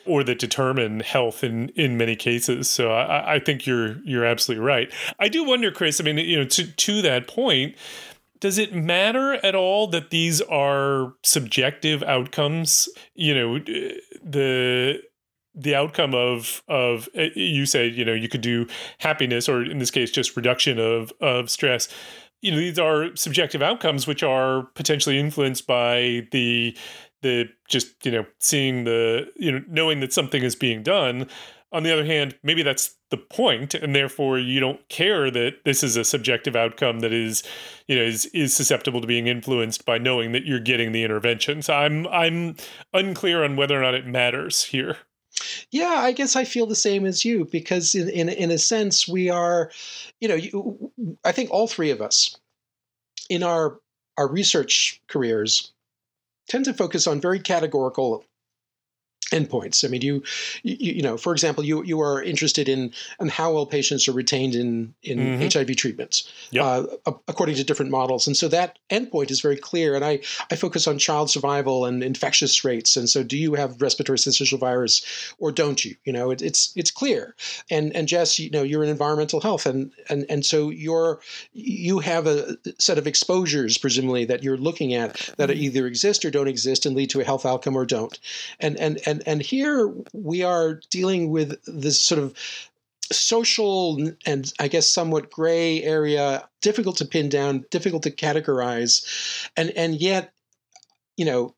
[0.06, 2.68] or that determine health in in many cases.
[2.68, 4.92] So I, I think you're you're absolutely right.
[5.18, 6.00] I do wonder, Chris.
[6.00, 7.74] I mean, you know, to to that point,
[8.40, 12.88] does it matter at all that these are subjective outcomes?
[13.14, 13.58] You know,
[14.24, 15.00] the
[15.54, 18.66] the outcome of of eh, you say you know you could do
[18.98, 21.88] happiness or in this case just reduction of of stress
[22.40, 26.76] you know these are subjective outcomes which are potentially influenced by the
[27.22, 31.26] the just you know seeing the you know knowing that something is being done
[31.72, 35.82] on the other hand, maybe that's the point, and therefore you don't care that this
[35.82, 37.42] is a subjective outcome that is,
[37.86, 41.62] you know, is is susceptible to being influenced by knowing that you're getting the intervention.
[41.62, 42.56] So I'm I'm
[42.92, 44.96] unclear on whether or not it matters here.
[45.70, 49.06] Yeah, I guess I feel the same as you because in in in a sense
[49.06, 49.70] we are,
[50.20, 50.92] you know, you,
[51.24, 52.36] I think all three of us
[53.28, 53.78] in our
[54.18, 55.72] our research careers
[56.48, 58.24] tend to focus on very categorical
[59.30, 59.84] endpoints.
[59.84, 60.22] I mean, you,
[60.62, 64.12] you, you know, for example, you you are interested in in how well patients are
[64.12, 65.58] retained in in mm-hmm.
[65.58, 66.64] HIV treatments, yep.
[66.64, 69.94] uh, according to different models, and so that endpoint is very clear.
[69.94, 72.96] And I I focus on child survival and infectious rates.
[72.96, 75.96] And so, do you have respiratory syncytial virus or don't you?
[76.04, 77.34] You know, it, it's it's clear.
[77.70, 81.20] And and Jess, you know, you're in environmental health, and and and so you're
[81.52, 85.62] you have a set of exposures presumably that you're looking at that mm-hmm.
[85.62, 88.18] either exist or don't exist and lead to a health outcome or don't.
[88.58, 92.34] And and and and here we are dealing with this sort of
[93.12, 99.70] social and I guess somewhat gray area, difficult to pin down, difficult to categorize, and
[99.70, 100.32] and yet,
[101.16, 101.54] you know,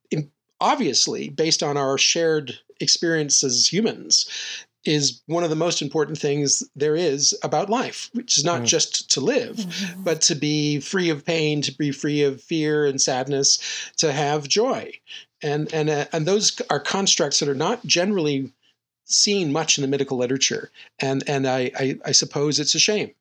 [0.61, 4.29] obviously based on our shared experience as humans,
[4.85, 8.66] is one of the most important things there is about life, which is not mm.
[8.66, 10.03] just to live, mm-hmm.
[10.03, 13.59] but to be free of pain, to be free of fear and sadness,
[13.96, 14.92] to have joy
[15.42, 18.52] and and uh, and those are constructs that are not generally
[19.05, 23.12] seen much in the medical literature, and and I, I, I suppose it's a shame.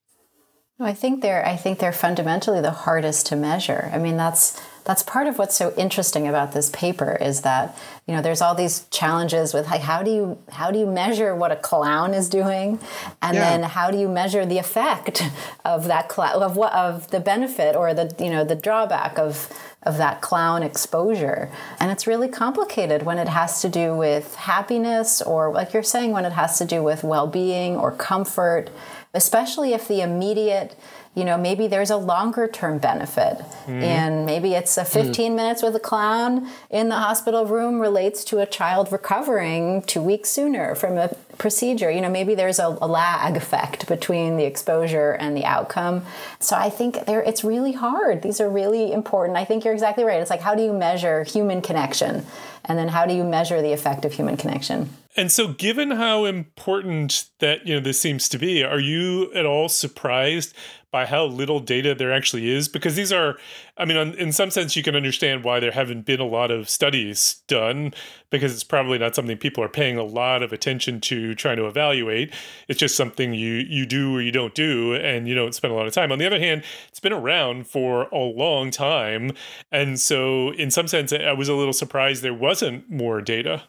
[0.79, 3.89] I think they're I think they're fundamentally the hardest to measure.
[3.93, 8.15] I mean that's that's part of what's so interesting about this paper is that you
[8.15, 11.51] know there's all these challenges with like how do you how do you measure what
[11.51, 12.79] a clown is doing
[13.21, 13.49] and yeah.
[13.49, 15.23] then how do you measure the effect
[15.65, 19.49] of that clown of what of the benefit or the you know the drawback of
[19.83, 21.49] of that clown exposure.
[21.79, 26.11] And it's really complicated when it has to do with happiness or, like you're saying,
[26.11, 28.69] when it has to do with well being or comfort,
[29.13, 30.75] especially if the immediate
[31.13, 33.37] you know maybe there's a longer term benefit.
[33.65, 33.83] Mm.
[33.83, 35.35] and maybe it's a 15 mm.
[35.35, 40.29] minutes with a clown in the hospital room relates to a child recovering two weeks
[40.29, 41.91] sooner from a procedure.
[41.91, 46.03] You know maybe there's a, a lag effect between the exposure and the outcome.
[46.39, 48.21] So i think there it's really hard.
[48.21, 49.37] These are really important.
[49.37, 50.21] I think you're exactly right.
[50.21, 52.25] It's like how do you measure human connection?
[52.65, 56.23] And then how do you measure the effect of human connection and so, given how
[56.25, 60.55] important that you know this seems to be, are you at all surprised
[60.89, 62.69] by how little data there actually is?
[62.69, 63.37] Because these are,
[63.77, 66.69] I mean, in some sense, you can understand why there haven't been a lot of
[66.69, 67.93] studies done
[68.29, 71.67] because it's probably not something people are paying a lot of attention to trying to
[71.67, 72.33] evaluate.
[72.69, 75.75] It's just something you you do or you don't do, and you don't spend a
[75.75, 76.11] lot of time.
[76.13, 79.31] On the other hand, it's been around for a long time,
[79.71, 83.63] and so in some sense, I was a little surprised there wasn't more data.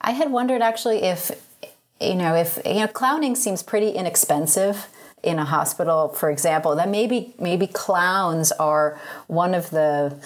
[0.00, 1.30] I had wondered actually if,
[2.00, 4.88] you know, if, you know, clowning seems pretty inexpensive
[5.22, 10.16] in a hospital, for example, that maybe, maybe clowns are one of the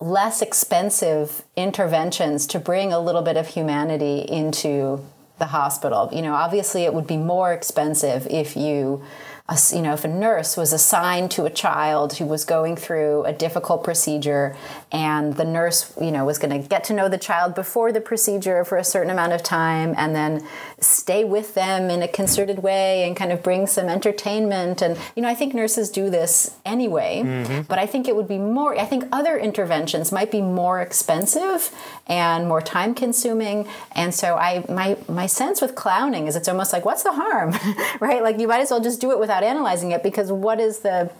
[0.00, 5.04] less expensive interventions to bring a little bit of humanity into
[5.38, 6.08] the hospital.
[6.12, 9.04] You know, obviously it would be more expensive if you
[9.48, 13.24] a, you know, if a nurse was assigned to a child who was going through
[13.24, 14.56] a difficult procedure
[14.92, 18.00] and the nurse, you know, was going to get to know the child before the
[18.00, 20.46] procedure for a certain amount of time and then
[20.78, 24.80] stay with them in a concerted way and kind of bring some entertainment.
[24.80, 27.62] And, you know, I think nurses do this anyway, mm-hmm.
[27.62, 31.74] but I think it would be more, I think other interventions might be more expensive
[32.06, 33.66] and more time consuming.
[33.92, 37.56] And so I, my, my sense with clowning is it's almost like, what's the harm,
[38.00, 38.22] right?
[38.22, 40.80] Like you might as well just do it with without analyzing it because what is
[40.80, 41.10] the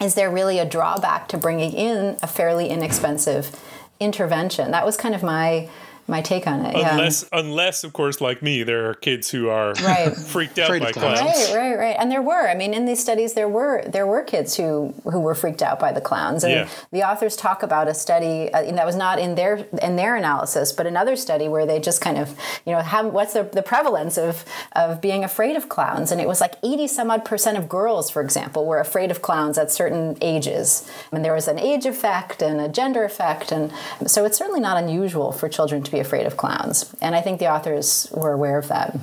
[0.00, 3.54] is there really a drawback to bringing in a fairly inexpensive
[4.00, 4.70] intervention?
[4.70, 5.68] That was kind of my
[6.06, 6.74] my take on it.
[6.74, 7.38] Unless, yeah.
[7.38, 10.14] unless of course, like me, there are kids who are right.
[10.32, 11.20] freaked out by clowns.
[11.20, 11.96] Right, right, right.
[11.98, 12.48] And there were.
[12.48, 15.78] I mean, in these studies, there were there were kids who who were freaked out
[15.78, 16.44] by the clowns.
[16.44, 16.68] And yeah.
[16.90, 20.72] the authors talk about a study uh, that was not in their in their analysis,
[20.72, 22.36] but another study where they just kind of
[22.66, 26.26] you know how what's the, the prevalence of of being afraid of clowns, and it
[26.26, 29.70] was like eighty some odd percent of girls, for example, were afraid of clowns at
[29.70, 33.72] certain ages, and there was an age effect and a gender effect, and
[34.06, 36.94] so it's certainly not unusual for children to be afraid of clowns.
[37.00, 38.96] And I think the authors were aware of that.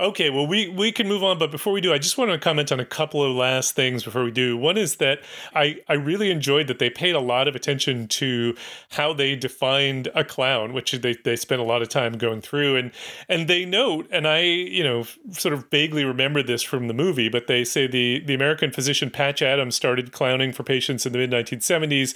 [0.00, 2.38] Okay, well, we, we can move on, but before we do, I just want to
[2.38, 4.56] comment on a couple of last things before we do.
[4.56, 5.18] One is that
[5.56, 8.54] I, I really enjoyed that they paid a lot of attention to
[8.90, 12.76] how they defined a clown, which they, they spent a lot of time going through.
[12.76, 12.92] And,
[13.28, 17.28] and they note, and I, you know, sort of vaguely remember this from the movie,
[17.28, 21.18] but they say the, the American physician Patch Adams started clowning for patients in the
[21.18, 22.14] mid 1970s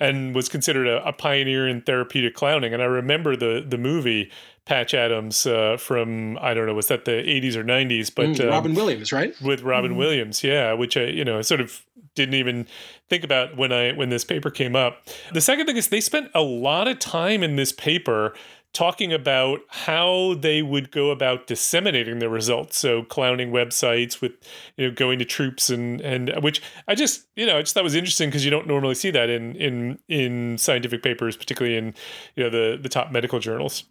[0.00, 2.74] and was considered a, a pioneer in therapeutic clowning.
[2.74, 4.32] And I remember the, the movie
[4.66, 8.40] Patch Adams uh, from I don't know was that the 80s or 90s, but mm,
[8.40, 9.34] um, Robin Williams, right?
[9.40, 9.96] With Robin mm.
[9.96, 12.66] Williams, yeah, which I you know sort of didn't even
[13.08, 15.02] think about when I when this paper came up.
[15.32, 18.34] The second thing is they spent a lot of time in this paper
[18.72, 22.78] talking about how they would go about disseminating their results.
[22.78, 24.32] So clowning websites with
[24.76, 27.84] you know going to troops and and which I just you know I just thought
[27.84, 31.94] was interesting because you don't normally see that in in in scientific papers, particularly in
[32.36, 33.84] you know the the top medical journals.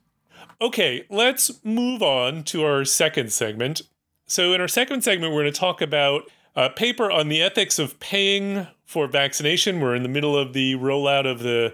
[0.62, 3.82] Okay, let's move on to our second segment.
[4.28, 7.80] So, in our second segment, we're going to talk about a paper on the ethics
[7.80, 9.80] of paying for vaccination.
[9.80, 11.74] We're in the middle of the rollout of the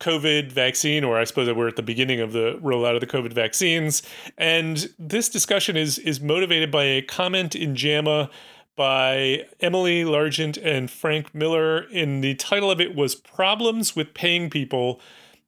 [0.00, 3.06] COVID vaccine, or I suppose that we're at the beginning of the rollout of the
[3.06, 4.02] COVID vaccines.
[4.36, 8.28] And this discussion is is motivated by a comment in JAMA
[8.76, 11.86] by Emily Largent and Frank Miller.
[11.94, 15.00] And the title of it was Problems with Paying People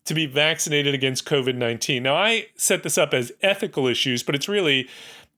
[0.09, 2.03] to be vaccinated against COVID 19.
[2.03, 4.89] Now, I set this up as ethical issues, but it's really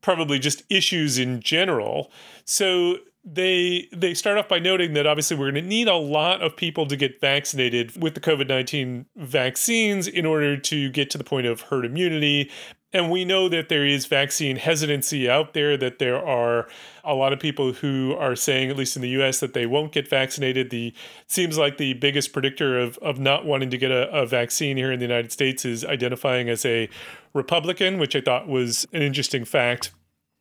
[0.01, 2.11] probably just issues in general.
[2.45, 6.41] So they they start off by noting that obviously we're going to need a lot
[6.41, 11.25] of people to get vaccinated with the COVID-19 vaccines in order to get to the
[11.25, 12.51] point of herd immunity
[12.93, 16.67] and we know that there is vaccine hesitancy out there, that there are
[17.05, 19.93] a lot of people who are saying, at least in the US, that they won't
[19.93, 20.71] get vaccinated.
[20.71, 20.93] The
[21.29, 24.91] seems like the biggest predictor of, of not wanting to get a, a vaccine here
[24.91, 26.89] in the United States is identifying as a
[27.33, 29.93] Republican, which I thought was an interesting fact.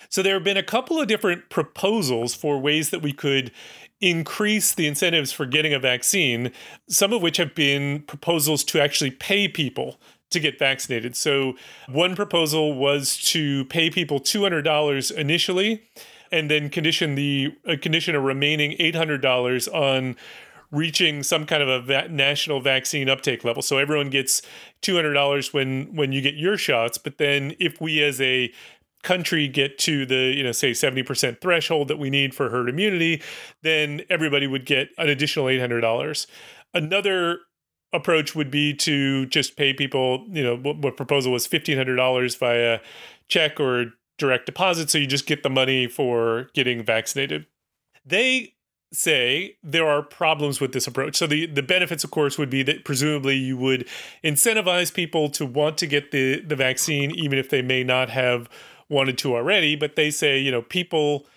[0.10, 3.52] So there have been a couple of different proposals for ways that we could
[4.02, 6.52] increase the incentives for getting a vaccine,
[6.88, 10.00] some of which have been proposals to actually pay people
[10.32, 11.16] to get vaccinated.
[11.16, 11.56] So
[11.88, 15.84] one proposal was to pay people $200 initially
[16.32, 20.16] and then condition the uh, condition a remaining $800 on
[20.72, 23.62] reaching some kind of a va- national vaccine uptake level.
[23.62, 24.42] So everyone gets
[24.84, 28.52] $200 when when you get your shots, but then if we as a
[29.04, 33.22] country get to the you know say 70% threshold that we need for herd immunity
[33.62, 36.28] then everybody would get an additional $800
[36.74, 37.40] another
[37.94, 42.80] approach would be to just pay people you know what, what proposal was $1500 via
[43.28, 47.46] check or direct deposit so you just get the money for getting vaccinated
[48.06, 48.54] they
[48.92, 51.16] say there are problems with this approach.
[51.16, 53.88] So the the benefits of course would be that presumably you would
[54.24, 58.50] incentivize people to want to get the the vaccine even if they may not have
[58.90, 61.28] wanted to already, but they say, you know, people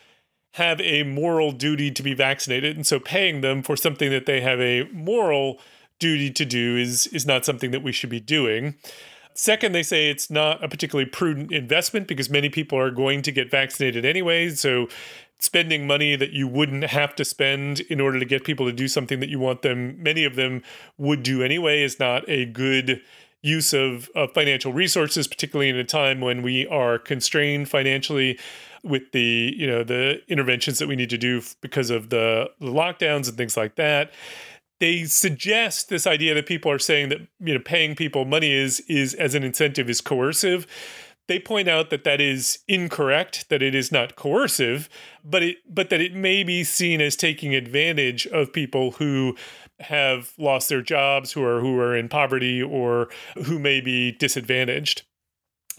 [0.55, 4.41] have a moral duty to be vaccinated and so paying them for something that they
[4.41, 5.59] have a moral
[6.03, 8.75] duty to do is is not something that we should be doing.
[9.35, 13.33] Second, they say it's not a particularly prudent investment because many people are going to
[13.33, 14.51] get vaccinated anyway.
[14.51, 14.89] So
[15.39, 18.89] spending money that you wouldn't have to spend in order to get people to do
[18.89, 20.63] something that you want them, many of them
[20.99, 23.01] would do anyway, is not a good
[23.41, 28.39] use of, of financial resources, particularly in a time when we are constrained financially
[28.85, 32.67] with the you know the interventions that we need to do because of the, the
[32.67, 34.11] lockdowns and things like that
[34.83, 38.81] they suggest this idea that people are saying that you know paying people money is
[38.89, 40.67] is as an incentive is coercive
[41.29, 44.89] they point out that that is incorrect, that it is not coercive,
[45.25, 49.37] but it but that it may be seen as taking advantage of people who
[49.79, 53.09] have lost their jobs, who are who are in poverty or
[53.45, 55.03] who may be disadvantaged.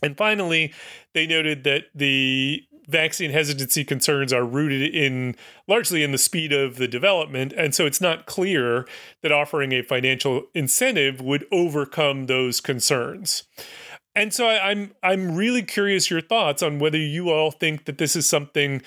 [0.02, 0.74] And finally,
[1.14, 5.36] they noted that the vaccine hesitancy concerns are rooted in
[5.68, 8.86] largely in the speed of the development and so it's not clear
[9.22, 13.44] that offering a financial incentive would overcome those concerns
[14.16, 17.98] and so I, I'm I'm really curious your thoughts on whether you all think that
[17.98, 18.82] this is something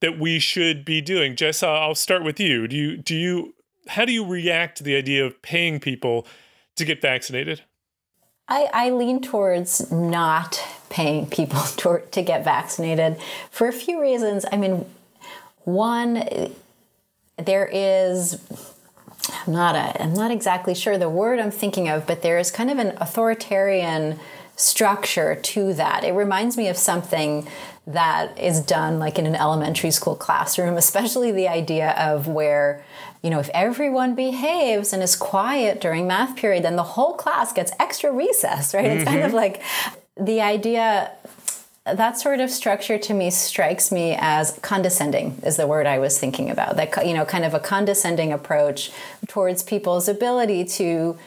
[0.00, 1.36] that we should be doing.
[1.36, 2.66] Jess, I'll start with you.
[2.66, 3.54] Do you do you
[3.88, 6.26] how do you react to the idea of paying people
[6.76, 7.62] to get vaccinated?
[8.48, 13.16] I, I lean towards not paying people to, to get vaccinated
[13.50, 14.44] for a few reasons.
[14.52, 14.84] I mean,
[15.64, 16.52] one,
[17.38, 18.38] there is
[19.46, 22.50] I'm not a, I'm not exactly sure the word I'm thinking of, but there is
[22.50, 24.18] kind of an authoritarian
[24.56, 26.04] structure to that.
[26.04, 27.48] It reminds me of something
[27.86, 32.84] that is done like in an elementary school classroom, especially the idea of where,
[33.22, 37.52] you know, if everyone behaves and is quiet during math period, then the whole class
[37.52, 38.84] gets extra recess, right?
[38.84, 38.96] Mm-hmm.
[38.98, 39.36] It's kind of mm-hmm.
[39.36, 39.62] like
[40.18, 41.12] the idea
[41.84, 46.18] that sort of structure to me strikes me as condescending is the word i was
[46.18, 46.76] thinking about.
[46.76, 48.90] That you know kind of a condescending approach
[49.28, 51.18] towards people's ability to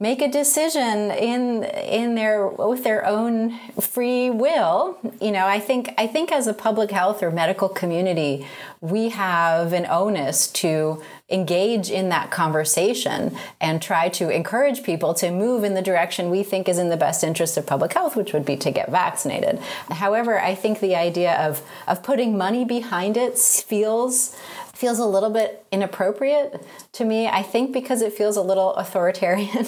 [0.00, 4.98] make a decision in in their with their own free will.
[5.20, 8.46] You know i think i think as a public health or medical community
[8.80, 15.30] we have an onus to engage in that conversation and try to encourage people to
[15.30, 18.32] move in the direction we think is in the best interest of public health which
[18.32, 19.58] would be to get vaccinated.
[19.90, 24.34] However i think the idea of of putting money behind it feels
[24.80, 27.28] feels a little bit inappropriate to me.
[27.28, 29.66] I think because it feels a little authoritarian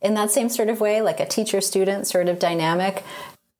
[0.00, 3.04] in that same sort of way, like a teacher student sort of dynamic.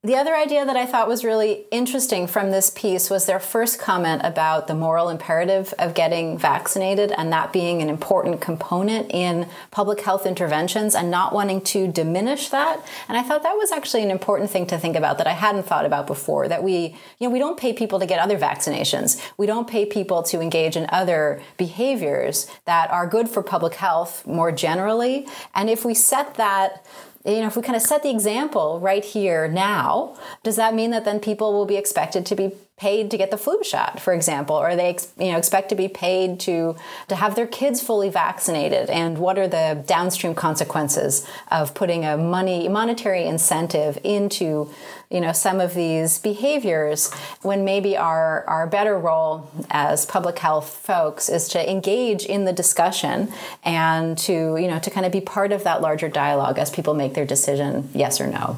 [0.04, 3.80] The other idea that I thought was really interesting from this piece was their first
[3.80, 9.48] comment about the moral imperative of getting vaccinated and that being an important component in
[9.72, 12.80] public health interventions and not wanting to diminish that.
[13.08, 15.64] And I thought that was actually an important thing to think about that I hadn't
[15.64, 19.20] thought about before that we, you know, we don't pay people to get other vaccinations.
[19.36, 24.24] We don't pay people to engage in other behaviors that are good for public health
[24.28, 25.26] more generally.
[25.56, 26.86] And if we set that
[27.24, 30.90] you know, if we kind of set the example right here now, does that mean
[30.90, 34.12] that then people will be expected to be paid to get the flu shot, for
[34.12, 36.76] example, or they you know expect to be paid to
[37.08, 38.88] to have their kids fully vaccinated?
[38.90, 44.70] And what are the downstream consequences of putting a money monetary incentive into
[45.10, 47.12] you know some of these behaviors
[47.42, 52.52] when maybe our our better role as public health folks is to engage in the
[52.52, 53.32] discussion
[53.64, 56.94] and to you know to kind of be part of that larger dialogue as people
[56.94, 58.56] make their decision yes or no.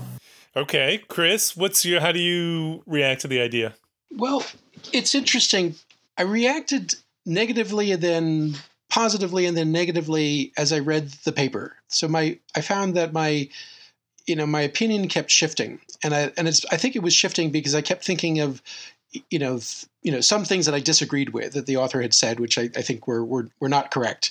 [0.57, 3.75] Okay, Chris, what's your how do you react to the idea?
[4.11, 4.45] Well,
[4.93, 5.77] it's interesting.
[6.19, 6.95] I reacted
[7.27, 8.55] negatively and then
[8.89, 11.77] positively and then negatively as I read the paper.
[11.89, 13.49] So my I found that my
[14.27, 17.51] you know my opinion kept shifting and I and it's I think it was shifting
[17.51, 18.63] because I kept thinking of
[19.31, 22.15] you know, th- you know, some things that I disagreed with that the author had
[22.15, 24.31] said, which I, I think were, were were not correct,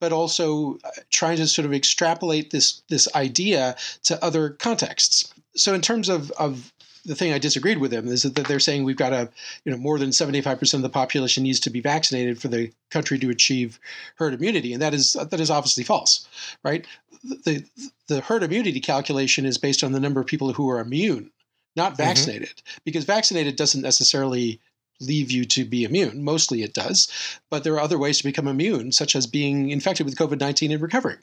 [0.00, 5.32] but also uh, trying to sort of extrapolate this this idea to other contexts.
[5.56, 6.72] So in terms of of
[7.04, 9.28] the thing I disagreed with them is that they're saying we've got a,
[9.64, 13.18] you know, more than 75% of the population needs to be vaccinated for the country
[13.18, 13.78] to achieve
[14.16, 14.72] herd immunity.
[14.72, 16.26] And that is, that is obviously false,
[16.62, 16.86] right?
[17.22, 17.64] The,
[18.06, 21.30] the herd immunity calculation is based on the number of people who are immune,
[21.76, 22.02] not mm-hmm.
[22.02, 22.78] vaccinated, mm-hmm.
[22.84, 24.60] because vaccinated doesn't necessarily
[25.00, 26.24] leave you to be immune.
[26.24, 27.08] Mostly it does,
[27.50, 30.72] but there are other ways to become immune, such as being infected with COVID nineteen
[30.72, 31.18] and recovering.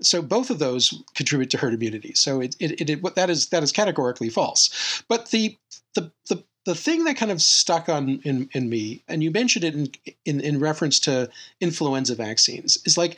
[0.00, 2.12] So both of those contribute to herd immunity.
[2.14, 5.02] So it, it, it, it that is that is categorically false.
[5.08, 5.56] But the
[5.94, 9.64] the the the thing that kind of stuck on in, in me, and you mentioned
[9.64, 9.90] it in,
[10.26, 13.16] in, in reference to influenza vaccines, is like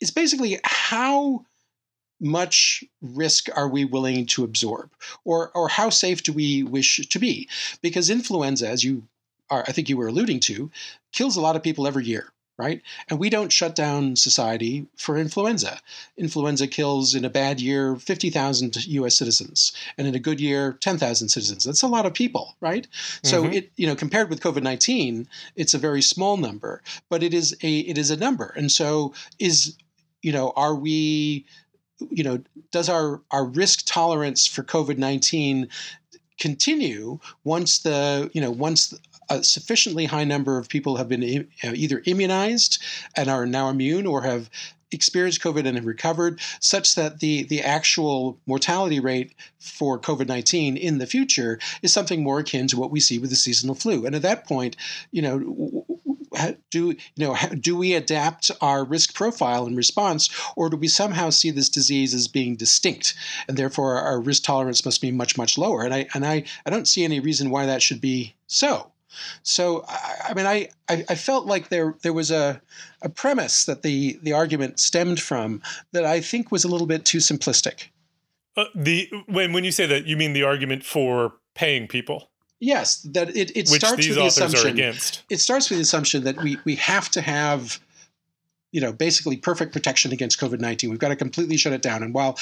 [0.00, 1.44] it's basically how
[2.20, 4.90] much risk are we willing to absorb?
[5.24, 7.48] Or or how safe do we wish to be?
[7.82, 9.04] Because influenza as you
[9.50, 10.70] are i think you were alluding to
[11.12, 12.82] kills a lot of people every year right?
[13.08, 15.80] And we don't shut down society for influenza.
[16.16, 21.28] Influenza kills in a bad year 50,000 US citizens and in a good year 10,000
[21.28, 21.64] citizens.
[21.64, 22.86] That's a lot of people right?
[22.90, 23.28] Mm-hmm.
[23.28, 27.56] so it you know compared with covid-19 it's a very small number but it is
[27.62, 28.52] a it is a number.
[28.56, 29.76] And so is
[30.20, 31.46] you know are we
[32.10, 32.40] you know,
[32.70, 35.68] does our, our risk tolerance for COVID 19
[36.38, 38.94] continue once the, you know, once
[39.28, 42.82] a sufficiently high number of people have been either immunized
[43.16, 44.48] and are now immune or have
[44.90, 50.76] experienced COVID and have recovered, such that the, the actual mortality rate for COVID 19
[50.76, 54.06] in the future is something more akin to what we see with the seasonal flu.
[54.06, 54.76] And at that point,
[55.10, 55.84] you know,
[56.70, 61.30] do you know do we adapt our risk profile in response, or do we somehow
[61.30, 63.14] see this disease as being distinct,
[63.46, 65.82] and therefore our risk tolerance must be much much lower?
[65.82, 68.92] And I and I I don't see any reason why that should be so.
[69.42, 72.60] So I, I mean, I, I, I felt like there there was a
[73.02, 75.62] a premise that the the argument stemmed from
[75.92, 77.88] that I think was a little bit too simplistic.
[78.56, 82.30] Uh, the when when you say that, you mean the argument for paying people?
[82.60, 84.70] Yes, that it, it Which starts with the assumption.
[84.70, 85.22] against.
[85.30, 87.78] It starts with the assumption that we we have to have,
[88.72, 90.90] you know, basically perfect protection against COVID nineteen.
[90.90, 92.02] We've got to completely shut it down.
[92.02, 92.36] And while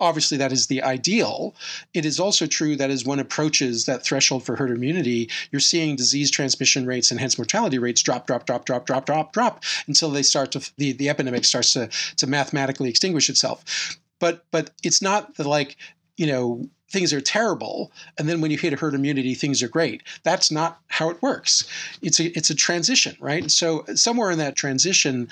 [0.00, 1.56] obviously that is the ideal,
[1.92, 5.96] it is also true that as one approaches that threshold for herd immunity, you're seeing
[5.96, 10.10] disease transmission rates and hence mortality rates drop, drop, drop, drop, drop, drop, drop until
[10.10, 13.98] they start to the the epidemic starts to to mathematically extinguish itself.
[14.20, 15.76] But but it's not the like
[16.16, 19.68] you know things are terrible and then when you hit a herd immunity things are
[19.68, 20.02] great.
[20.22, 21.68] That's not how it works.
[22.02, 23.50] It's a it's a transition right?
[23.50, 25.28] So somewhere in that transition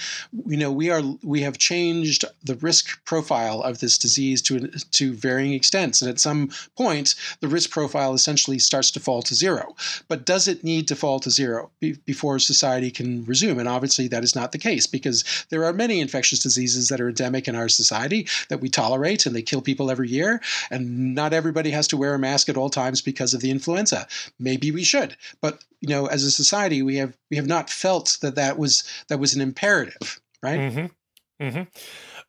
[0.47, 5.15] you know we are we have changed the risk profile of this disease to to
[5.15, 9.75] varying extents and at some point the risk profile essentially starts to fall to zero.
[10.09, 13.59] But does it need to fall to zero be, before society can resume?
[13.59, 17.09] And obviously that is not the case because there are many infectious diseases that are
[17.09, 20.41] endemic in our society that we tolerate and they kill people every year
[20.71, 23.51] and not every everybody has to wear a mask at all times because of the
[23.51, 24.07] influenza.
[24.39, 28.19] Maybe we should, but you know, as a society, we have we have not felt
[28.23, 30.59] that that was that was an imperative, right?
[30.61, 31.45] Mm-hmm.
[31.45, 31.63] Mm-hmm.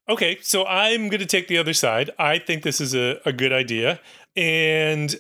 [0.10, 2.12] Okay, so I'm going to take the other side.
[2.20, 4.00] I think this is a, a good idea,
[4.36, 5.16] and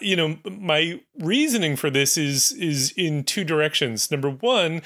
[0.00, 4.10] you know, my reasoning for this is is in two directions.
[4.10, 4.82] Number one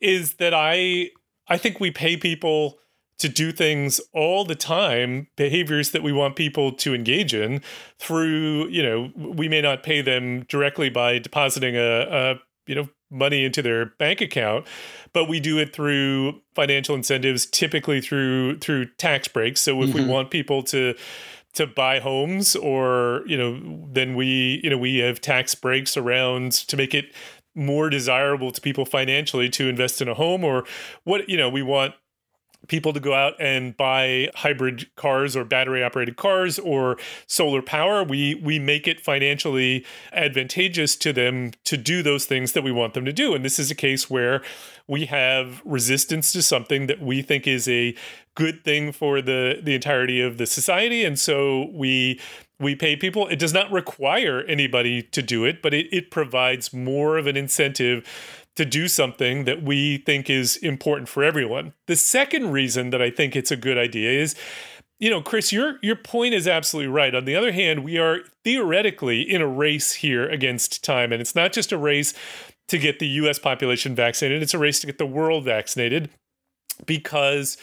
[0.00, 1.10] is that I
[1.48, 2.78] I think we pay people
[3.18, 7.62] to do things all the time, behaviors that we want people to engage in
[7.98, 12.34] through, you know, we may not pay them directly by depositing a, a
[12.66, 14.66] you know, money into their bank account,
[15.12, 19.60] but we do it through financial incentives, typically through through tax breaks.
[19.60, 19.98] So if mm-hmm.
[19.98, 20.94] we want people to
[21.54, 26.52] to buy homes or you know then we you know we have tax breaks around
[26.52, 27.14] to make it
[27.54, 30.64] more desirable to people financially to invest in a home or
[31.04, 31.94] what you know we want
[32.68, 36.96] people to go out and buy hybrid cars or battery operated cars or
[37.26, 38.04] solar power.
[38.04, 42.94] We we make it financially advantageous to them to do those things that we want
[42.94, 43.34] them to do.
[43.34, 44.42] And this is a case where
[44.86, 47.94] we have resistance to something that we think is a
[48.34, 51.04] good thing for the the entirety of the society.
[51.04, 52.20] And so we
[52.60, 53.26] we pay people.
[53.28, 57.36] It does not require anybody to do it but it, it provides more of an
[57.36, 58.06] incentive
[58.56, 61.72] to do something that we think is important for everyone.
[61.86, 64.34] The second reason that I think it's a good idea is
[65.00, 67.14] you know, Chris, your your point is absolutely right.
[67.14, 71.34] On the other hand, we are theoretically in a race here against time, and it's
[71.34, 72.14] not just a race
[72.68, 76.10] to get the US population vaccinated, it's a race to get the world vaccinated
[76.86, 77.56] because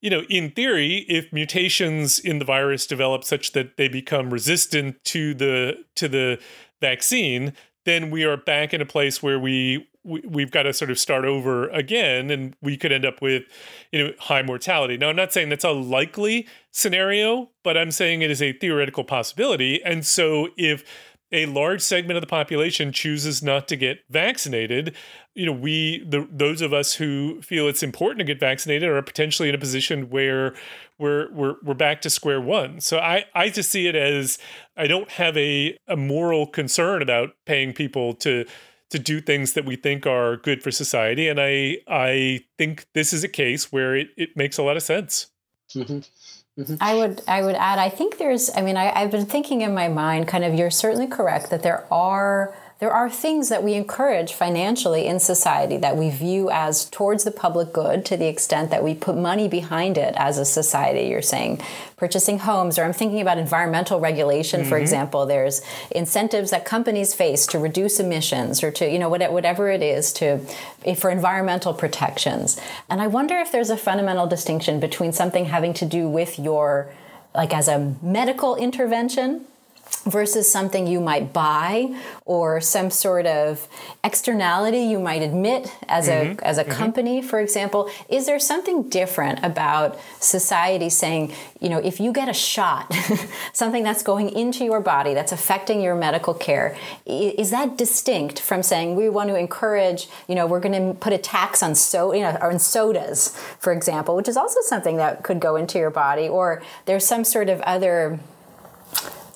[0.00, 5.02] you know, in theory, if mutations in the virus develop such that they become resistant
[5.04, 6.38] to the to the
[6.80, 7.52] vaccine,
[7.84, 10.98] then we are back in a place where we, we we've got to sort of
[10.98, 13.44] start over again and we could end up with
[13.92, 18.22] you know high mortality now i'm not saying that's a likely scenario but i'm saying
[18.22, 20.84] it is a theoretical possibility and so if
[21.30, 24.96] a large segment of the population chooses not to get vaccinated,
[25.34, 29.02] you know, we the those of us who feel it's important to get vaccinated are
[29.02, 30.54] potentially in a position where
[30.98, 32.80] we're we're we're back to square one.
[32.80, 34.38] So I I just see it as
[34.76, 38.46] I don't have a a moral concern about paying people to
[38.90, 43.12] to do things that we think are good for society, and I I think this
[43.12, 45.28] is a case where it it makes a lot of sense.
[45.74, 45.98] Mm-hmm.
[46.60, 46.74] Mm-hmm.
[46.80, 49.74] I would I would add I think there's I mean I, I've been thinking in
[49.74, 53.74] my mind kind of you're certainly correct that there are there are things that we
[53.74, 58.70] encourage financially in society that we view as towards the public good to the extent
[58.70, 61.08] that we put money behind it as a society.
[61.08, 61.60] You're saying
[61.96, 64.68] purchasing homes, or I'm thinking about environmental regulation, mm-hmm.
[64.68, 65.26] for example.
[65.26, 65.60] There's
[65.90, 70.38] incentives that companies face to reduce emissions or to, you know, whatever it is to
[70.96, 72.60] for environmental protections.
[72.88, 76.92] And I wonder if there's a fundamental distinction between something having to do with your
[77.34, 79.46] like as a medical intervention
[80.04, 81.94] versus something you might buy
[82.24, 83.68] or some sort of
[84.04, 86.38] externality you might admit as mm-hmm.
[86.38, 86.72] a as a mm-hmm.
[86.72, 92.28] company for example is there something different about society saying you know if you get
[92.28, 92.92] a shot
[93.52, 96.76] something that's going into your body that's affecting your medical care
[97.06, 101.12] is that distinct from saying we want to encourage you know we're going to put
[101.12, 105.22] a tax on so you know on sodas for example which is also something that
[105.22, 108.18] could go into your body or there's some sort of other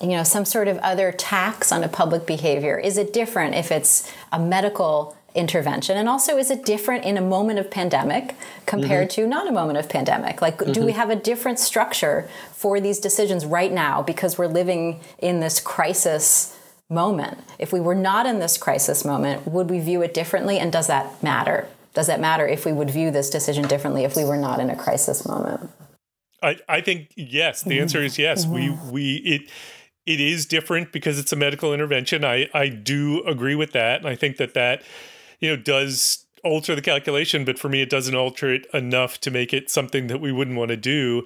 [0.03, 3.71] you know some sort of other tax on a public behavior is it different if
[3.71, 8.35] it's a medical intervention and also is it different in a moment of pandemic
[8.65, 9.21] compared mm-hmm.
[9.23, 10.71] to not a moment of pandemic like mm-hmm.
[10.71, 10.99] do we mm-hmm.
[10.99, 16.57] have a different structure for these decisions right now because we're living in this crisis
[16.89, 20.71] moment if we were not in this crisis moment would we view it differently and
[20.71, 24.23] does that matter does that matter if we would view this decision differently if we
[24.23, 25.71] were not in a crisis moment
[26.43, 28.53] i, I think yes the answer is yes mm-hmm.
[28.91, 29.49] we we it
[30.05, 32.25] it is different because it's a medical intervention.
[32.25, 34.83] I I do agree with that, and I think that that
[35.39, 39.31] you know does alter the calculation, but for me, it doesn't alter it enough to
[39.31, 41.23] make it something that we wouldn't want to do.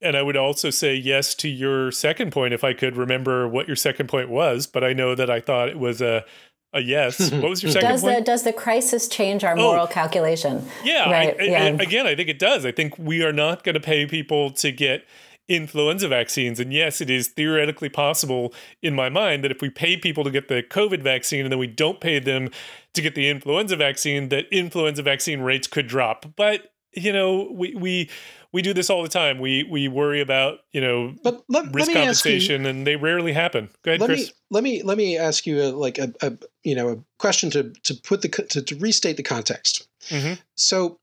[0.00, 3.66] And I would also say yes to your second point if I could remember what
[3.66, 6.24] your second point was, but I know that I thought it was a
[6.72, 7.32] a yes.
[7.32, 8.18] What was your second does point?
[8.18, 10.66] The, does the crisis change our moral oh, calculation?
[10.84, 11.36] Yeah, right.
[11.40, 11.66] I, I, yeah.
[11.66, 12.66] again, I think it does.
[12.66, 15.06] I think we are not going to pay people to get
[15.48, 16.60] influenza vaccines.
[16.60, 20.30] And yes, it is theoretically possible in my mind that if we pay people to
[20.30, 22.50] get the COVID vaccine and then we don't pay them
[22.94, 26.26] to get the influenza vaccine, that influenza vaccine rates could drop.
[26.36, 28.10] But you know, we we
[28.52, 29.38] we do this all the time.
[29.38, 33.32] We we worry about you know but let, risk let compensation, you, and they rarely
[33.32, 33.68] happen.
[33.82, 34.28] Go ahead, let Chris.
[34.28, 36.32] Me, let me let me ask you a, like a, a
[36.64, 39.86] you know a question to to put the to, to restate the context.
[40.08, 40.34] Mm-hmm.
[40.56, 40.98] So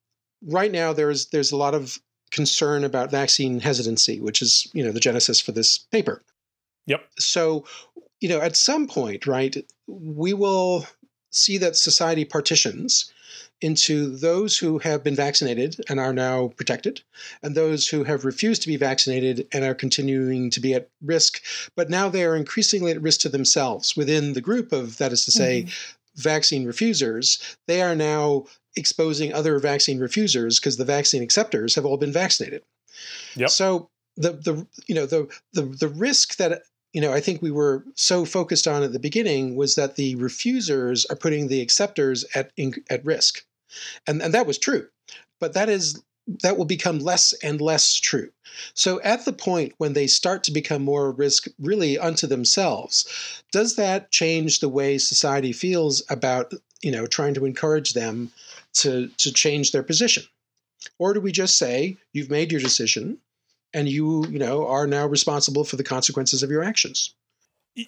[0.47, 1.99] right now there's there's a lot of
[2.35, 6.21] concern about vaccine hesitancy, which is, you know, the genesis for this paper.
[6.85, 7.01] Yep.
[7.17, 7.63] So,
[8.19, 9.55] you know, at some point, right,
[9.87, 10.85] we will
[11.31, 13.11] see that society partitions
[13.61, 17.01] into those who have been vaccinated and are now protected,
[17.41, 21.41] and those who have refused to be vaccinated and are continuing to be at risk,
[21.75, 23.95] but now they are increasingly at risk to themselves.
[23.95, 26.21] Within the group of, that is to say, mm-hmm.
[26.21, 28.45] vaccine refusers, they are now
[28.75, 32.63] exposing other vaccine refusers because the vaccine acceptors have all been vaccinated.
[33.35, 33.49] Yep.
[33.49, 36.63] So the the you know the the the risk that
[36.93, 40.15] you know I think we were so focused on at the beginning was that the
[40.15, 42.51] refusers are putting the acceptors at
[42.89, 43.45] at risk,
[44.07, 44.87] and and that was true,
[45.39, 46.01] but that is
[46.41, 48.31] that will become less and less true.
[48.73, 53.05] So at the point when they start to become more risk really unto themselves,
[53.51, 58.31] does that change the way society feels about you know trying to encourage them
[58.75, 60.23] to, to change their position?
[60.99, 63.17] Or do we just say, you've made your decision
[63.73, 67.13] and you, you know, are now responsible for the consequences of your actions?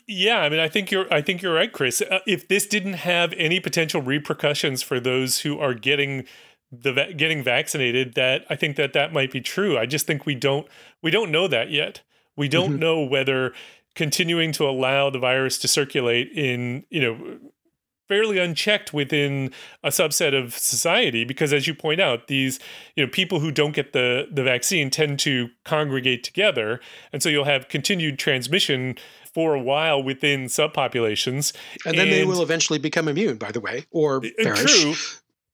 [0.06, 1.12] Yeah, I mean, I think you're.
[1.14, 2.02] I think you're right, Chris.
[2.02, 6.26] Uh, if this didn't have any potential repercussions for those who are getting
[6.74, 9.78] the va- getting vaccinated, that I think that that might be true.
[9.78, 10.68] I just think we don't
[11.02, 12.02] we don't know that yet.
[12.36, 12.80] We don't mm-hmm.
[12.80, 13.54] know whether
[13.96, 17.40] continuing to allow the virus to circulate in you know
[18.08, 19.52] fairly unchecked within
[19.84, 22.60] a subset of society because as you point out these
[22.96, 26.80] you know people who don't get the the vaccine tend to congregate together
[27.12, 28.96] and so you'll have continued transmission
[29.34, 31.54] for a while within subpopulations
[31.86, 34.82] and then and, they will eventually become immune by the way or perish.
[34.82, 34.94] true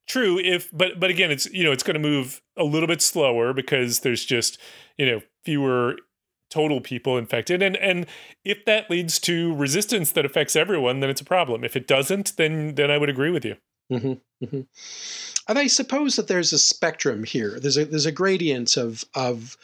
[0.07, 3.01] true if but but again it's you know it's going to move a little bit
[3.01, 4.59] slower because there's just
[4.97, 5.95] you know fewer
[6.53, 7.63] total people infected.
[7.63, 8.05] And and
[8.45, 11.63] if that leads to resistance that affects everyone, then it's a problem.
[11.63, 13.55] If it doesn't, then then I would agree with you.
[13.91, 14.61] Mm-hmm, mm-hmm.
[15.49, 17.59] And I suppose that there's a spectrum here.
[17.59, 19.57] There's a there's a gradient of of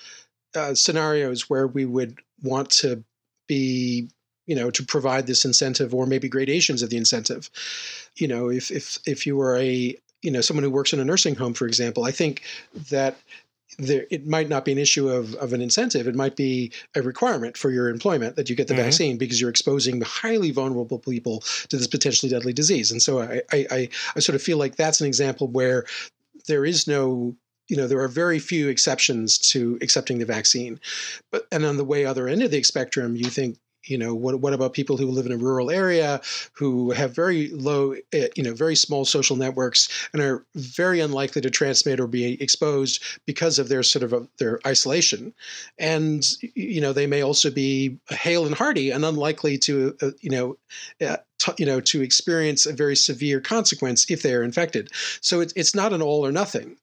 [0.55, 3.03] uh, scenarios where we would want to
[3.47, 4.09] be
[4.47, 7.49] you know to provide this incentive or maybe gradations of the incentive
[8.15, 11.05] you know if if if you were a you know someone who works in a
[11.05, 12.41] nursing home for example i think
[12.89, 13.15] that
[13.79, 16.07] there, it might not be an issue of, of an incentive.
[16.07, 18.83] It might be a requirement for your employment that you get the mm-hmm.
[18.83, 22.91] vaccine because you're exposing highly vulnerable people to this potentially deadly disease.
[22.91, 25.85] And so I, I, I sort of feel like that's an example where
[26.47, 27.35] there is no
[27.67, 30.79] you know there are very few exceptions to accepting the vaccine
[31.31, 34.39] but and on the way other end of the spectrum you think you know what
[34.39, 36.21] what about people who live in a rural area
[36.53, 41.41] who have very low eh, you know very small social networks and are very unlikely
[41.41, 45.33] to transmit or be exposed because of their sort of a, uh, their isolation?
[45.77, 46.25] And
[46.55, 50.57] you know they may also be hale and hearty and unlikely to uh, you know
[51.05, 51.17] uh,
[51.57, 54.89] you know to experience a very severe consequence if they are infected.
[55.21, 56.77] So it, it's not an all or nothing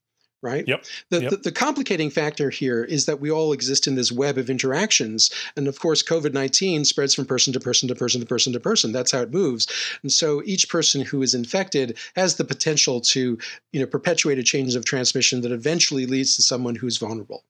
[0.47, 0.67] right?
[0.67, 0.85] Yep.
[1.11, 1.31] The, yep.
[1.31, 5.31] the, the complicating factor here is that we all exist in this web of interactions,
[5.57, 8.61] and of course, COVID nineteen spreads from person to person to person to person to
[8.61, 8.93] person.
[8.93, 9.67] That's how it moves,
[10.03, 13.39] and so each person who is infected has the potential to,
[13.73, 17.45] you know, perpetuate a chain of transmission that eventually leads to someone who's vulnerable.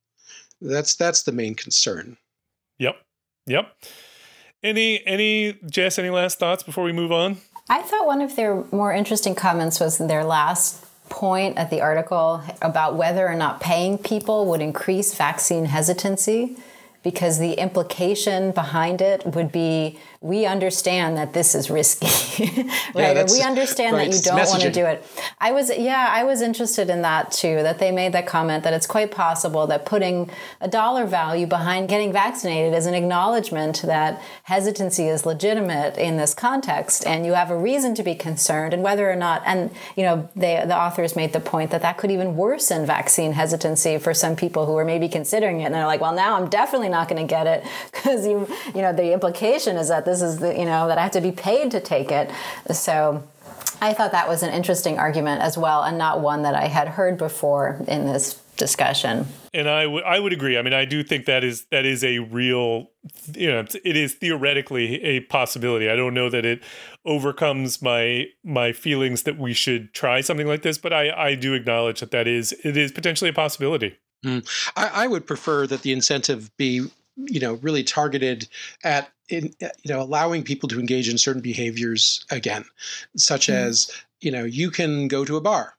[0.61, 2.16] That's that's the main concern.
[2.78, 2.97] Yep.
[3.47, 3.74] Yep.
[4.62, 5.99] Any any Jess?
[5.99, 7.38] Any last thoughts before we move on?
[7.68, 11.80] I thought one of their more interesting comments was in their last point at the
[11.80, 16.57] article about whether or not paying people would increase vaccine hesitancy
[17.02, 22.06] because the implication behind it would be we understand that this is risky,
[22.94, 23.16] right?
[23.16, 25.04] Yeah, we understand right, that you don't want to do it.
[25.38, 27.62] I was, yeah, I was interested in that too.
[27.62, 31.88] That they made that comment that it's quite possible that putting a dollar value behind
[31.88, 37.50] getting vaccinated is an acknowledgement that hesitancy is legitimate in this context, and you have
[37.50, 38.72] a reason to be concerned.
[38.72, 41.98] And whether or not, and you know, they, the authors made the point that that
[41.98, 45.86] could even worsen vaccine hesitancy for some people who are maybe considering it, and they're
[45.86, 49.12] like, well, now I'm definitely not going to get it because you, you know, the
[49.12, 51.80] implication is that this is the, you know, that I have to be paid to
[51.80, 52.30] take it.
[52.72, 53.22] So
[53.82, 56.88] I thought that was an interesting argument as well, and not one that I had
[56.88, 59.26] heard before in this discussion.
[59.52, 60.57] And I would I would agree.
[60.57, 62.90] I mean, I do think that is that is a real,
[63.34, 65.90] you know, it is theoretically a possibility.
[65.90, 66.62] I don't know that it
[67.04, 71.52] overcomes my my feelings that we should try something like this, but I I do
[71.52, 73.98] acknowledge that that is it is potentially a possibility.
[74.24, 74.46] Mm.
[74.74, 76.86] I, I would prefer that the incentive be
[77.16, 78.48] you know really targeted
[78.84, 82.64] at in, you know allowing people to engage in certain behaviors again
[83.16, 83.68] such mm-hmm.
[83.68, 83.90] as
[84.20, 85.74] you know you can go to a bar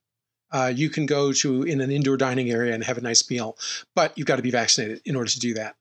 [0.51, 3.57] uh, you can go to in an indoor dining area and have a nice meal
[3.95, 5.75] but you've got to be vaccinated in order to do that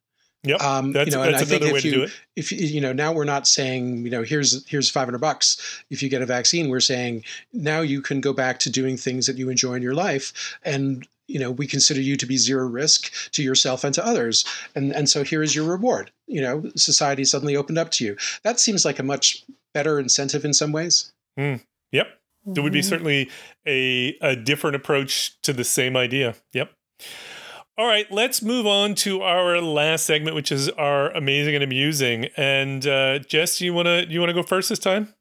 [0.46, 0.62] Yep.
[0.62, 2.12] Um, that's, you know, that's another way to do it.
[2.36, 6.08] If you know, now we're not saying, you know, here's here's 500 bucks if you
[6.08, 6.68] get a vaccine.
[6.68, 9.94] We're saying now you can go back to doing things that you enjoy in your
[9.94, 14.04] life, and you know we consider you to be zero risk to yourself and to
[14.04, 18.04] others and and so here is your reward you know society suddenly opened up to
[18.04, 21.60] you that seems like a much better incentive in some ways mm.
[21.92, 22.08] yep
[22.44, 22.88] there would be mm-hmm.
[22.88, 23.30] certainly
[23.66, 26.72] a a different approach to the same idea yep
[27.78, 32.28] all right, let's move on to our last segment, which is our amazing and amusing.
[32.34, 35.12] And uh, Jess, you wanna you wanna go first this time?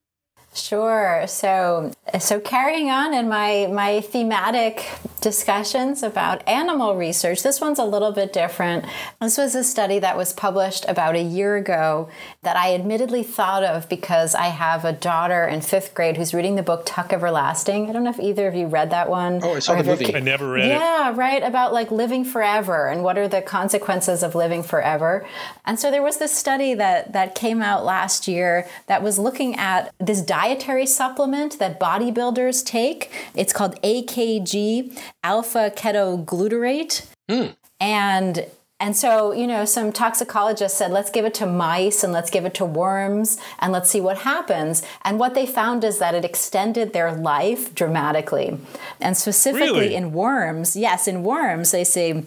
[0.56, 1.26] Sure.
[1.28, 4.90] So, so carrying on in my my thematic
[5.20, 8.86] discussions about animal research, this one's a little bit different.
[9.20, 12.10] This was a study that was published about a year ago
[12.44, 16.56] that I admittedly thought of because I have a daughter in fifth grade who's reading
[16.56, 17.90] the book Tuck Everlasting.
[17.90, 19.42] I don't know if either of you read that one.
[19.44, 20.16] Oh, I saw the movie.
[20.16, 20.80] I never read yeah, it.
[20.80, 21.44] Yeah, right.
[21.44, 25.28] About like living forever and what are the consequences of living forever.
[25.66, 29.56] And so there was this study that that came out last year that was looking
[29.56, 33.12] at this diet dietary supplement that bodybuilders take.
[33.34, 37.08] It's called AKG, alpha ketoglutarate.
[37.30, 37.56] Mm.
[37.80, 38.46] And
[38.78, 42.46] and so, you know, some toxicologists said, let's give it to mice and let's give
[42.46, 44.84] it to worms and let's see what happens.
[45.06, 48.60] And what they found is that it extended their life dramatically.
[49.00, 49.96] And specifically really?
[49.96, 52.26] in worms, yes, in worms, they say,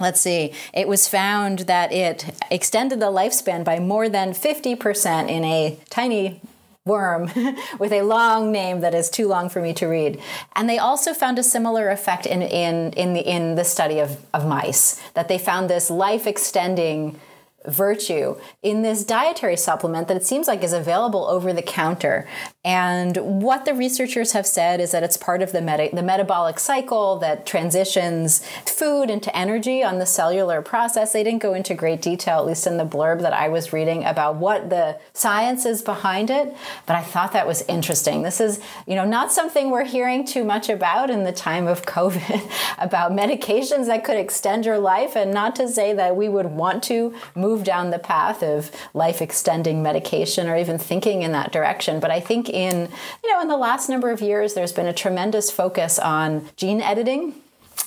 [0.00, 5.44] let's see, it was found that it extended the lifespan by more than 50% in
[5.44, 6.40] a tiny
[6.86, 7.30] worm
[7.78, 10.20] with a long name that is too long for me to read.
[10.56, 14.24] And they also found a similar effect in, in, in, the, in the study of,
[14.32, 17.20] of mice, that they found this life extending
[17.66, 22.26] virtue in this dietary supplement that it seems like is available over the counter.
[22.64, 26.58] And what the researchers have said is that it's part of the, meta- the metabolic
[26.58, 31.12] cycle that transitions food into energy on the cellular process.
[31.12, 34.04] They didn't go into great detail, at least in the blurb that I was reading,
[34.04, 36.56] about what the science is behind it.
[36.86, 38.22] But I thought that was interesting.
[38.22, 41.82] This is, you know, not something we're hearing too much about in the time of
[41.90, 46.46] COVID about medications that could extend your life, and not to say that we would
[46.46, 51.52] want to move down the path of life extending medication or even thinking in that
[51.52, 52.00] direction.
[52.00, 52.88] But I think in,
[53.22, 56.80] you know, in the last number of years, there's been a tremendous focus on gene
[56.80, 57.34] editing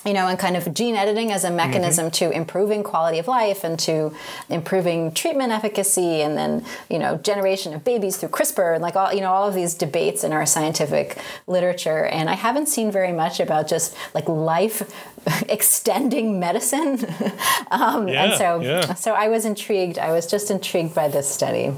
[0.06, 2.30] you know, and kind of gene editing as a mechanism mm-hmm.
[2.30, 4.14] to improving quality of life and to
[4.50, 9.14] improving treatment efficacy, and then you know, generation of babies through CRISPR, and like all
[9.14, 11.18] you know, all of these debates in our scientific
[11.48, 12.06] literature.
[12.06, 14.82] And I haven't seen very much about just like life
[15.50, 17.00] extending medicine.
[17.72, 18.94] um, yeah, and so, yeah.
[18.94, 19.98] so I was intrigued.
[19.98, 21.74] I was just intrigued by this study.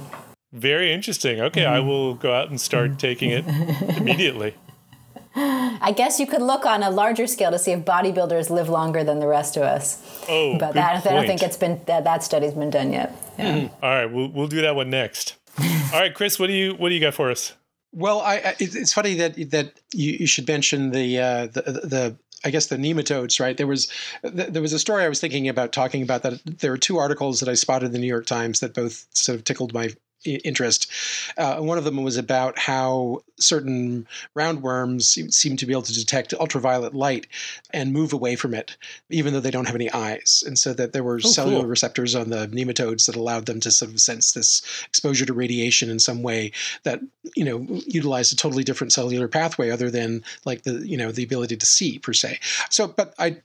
[0.52, 1.42] Very interesting.
[1.42, 1.74] Okay, mm-hmm.
[1.74, 3.46] I will go out and start taking it
[3.98, 4.56] immediately.
[5.38, 9.04] I guess you could look on a larger scale to see if bodybuilders live longer
[9.04, 10.02] than the rest of us.
[10.30, 13.16] Oh, but that, I don't think it's been that, that study's been done yet.
[13.38, 13.58] Yeah.
[13.58, 13.84] Mm-hmm.
[13.84, 15.36] All right, we'll we'll do that one next.
[15.60, 17.54] All right, Chris, what do you what do you got for us?
[17.92, 22.18] Well, I, I it's funny that that you, you should mention the, uh, the the
[22.44, 23.58] I guess the nematodes, right?
[23.58, 23.92] There was
[24.24, 26.40] there was a story I was thinking about talking about that.
[26.60, 29.38] There are two articles that I spotted in the New York Times that both sort
[29.38, 29.90] of tickled my
[30.26, 30.92] interest.
[31.38, 36.34] Uh, one of them was about how certain roundworms seem to be able to detect
[36.34, 37.28] ultraviolet light
[37.72, 38.78] and move away from it,
[39.10, 40.44] even though they don't have any eyes.
[40.46, 41.70] And so that there were oh, cellular cool.
[41.70, 45.90] receptors on the nematodes that allowed them to sort of sense this exposure to radiation
[45.90, 46.52] in some way
[46.84, 47.02] that
[47.36, 51.24] you know utilized a totally different cellular pathway other than like the you know the
[51.24, 52.40] ability to see per se.
[52.70, 53.38] So, but I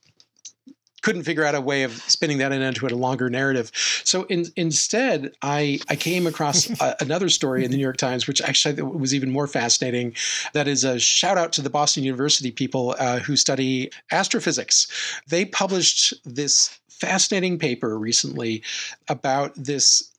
[1.02, 3.70] couldn't figure out a way of spinning that into a longer narrative.
[4.04, 8.26] So in, instead, I, I came across a, another story in the New York Times,
[8.26, 10.14] which actually was even more fascinating.
[10.52, 14.86] That is a shout out to the Boston University people uh, who study astrophysics.
[15.28, 18.62] They published this fascinating paper recently
[19.08, 20.10] about this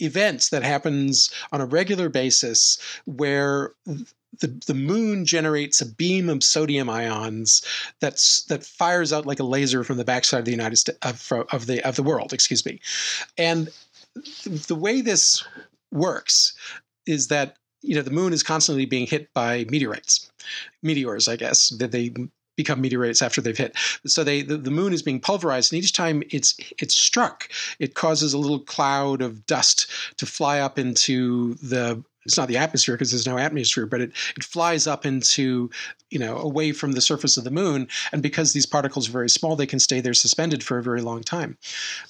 [0.00, 3.72] event that happens on a regular basis where
[4.40, 7.62] the, the moon generates a beam of sodium ions
[8.00, 11.32] that's that fires out like a laser from the backside of the United States of,
[11.52, 12.80] of the of the world, excuse me.
[13.38, 13.70] And
[14.66, 15.44] the way this
[15.90, 16.54] works
[17.06, 20.30] is that you know the moon is constantly being hit by meteorites,
[20.82, 22.12] meteors, I guess that they
[22.56, 23.76] become meteorites after they've hit.
[24.06, 27.94] So they the, the, moon is being pulverized, and each time it's it's struck, it
[27.94, 32.94] causes a little cloud of dust to fly up into the it's not the atmosphere
[32.94, 35.70] because there's no atmosphere, but it, it flies up into,
[36.10, 37.88] you know, away from the surface of the moon.
[38.12, 41.02] And because these particles are very small, they can stay there suspended for a very
[41.02, 41.58] long time.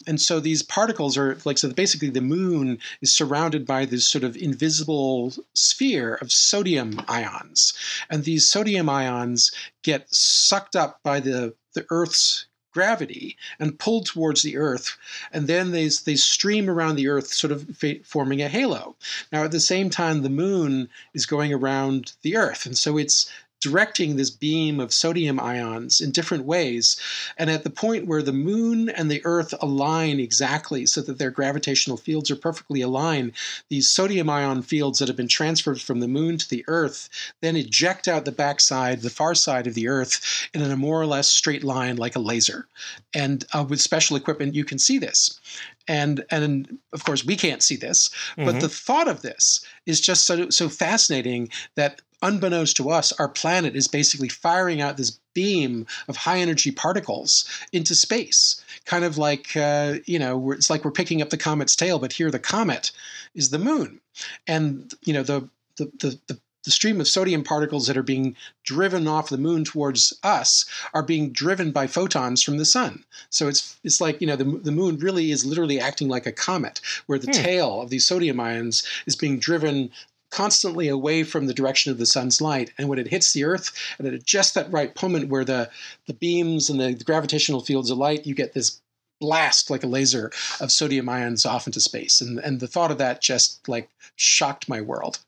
[0.07, 4.25] And so these particles are like, so basically the moon is surrounded by this sort
[4.25, 7.75] of invisible sphere of sodium ions.
[8.11, 9.53] And these sodium ions
[9.83, 14.99] get sucked up by the, the Earth's gravity and pulled towards the Earth,
[15.33, 17.67] and then they, they stream around the Earth, sort of
[18.05, 18.97] forming a halo.
[19.33, 23.31] Now, at the same time, the moon is going around the Earth, and so it's
[23.61, 27.01] directing this beam of sodium ions in different ways.
[27.39, 31.31] And at the point where the moon and the earth align exactly so that their
[31.31, 33.33] gravitational fields are perfectly aligned,
[33.71, 37.09] these sodium ion fields that have been transferred from the moon to the earth
[37.41, 41.07] then eject out the backside, the far side of the earth, in a more or
[41.07, 42.67] less straight line like a laser.
[43.15, 45.41] And uh, with special equipment, you can see this
[45.87, 48.59] and and of course we can't see this but mm-hmm.
[48.61, 53.77] the thought of this is just so so fascinating that unbeknownst to us, our planet
[53.77, 58.65] is basically firing out this beam of high energy particles into space.
[58.85, 62.13] Kind of like, uh, you know, it's like we're picking up the comet's tail, but
[62.13, 62.91] here the comet
[63.35, 64.01] is the moon.
[64.47, 68.35] And, you know, the, the, the, the the stream of sodium particles that are being
[68.65, 70.65] driven off the moon towards us
[70.95, 73.05] are being driven by photons from the sun.
[73.31, 76.33] So it's it's like you know the the moon really is literally acting like a
[76.33, 77.33] comet, where the hmm.
[77.33, 79.91] tail of these sodium ions is being driven
[80.35, 82.73] constantly away from the direction of the sun's light.
[82.77, 85.71] And when it hits the Earth, and at just that right moment where the,
[86.07, 88.81] the beams and the, the gravitational fields of light, you get this
[89.21, 92.21] blast like a laser of sodium ions off into space.
[92.21, 95.21] And, and the thought of that just like shocked my world.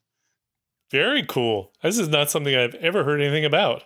[0.91, 1.71] Very cool.
[1.81, 3.85] This is not something I've ever heard anything about.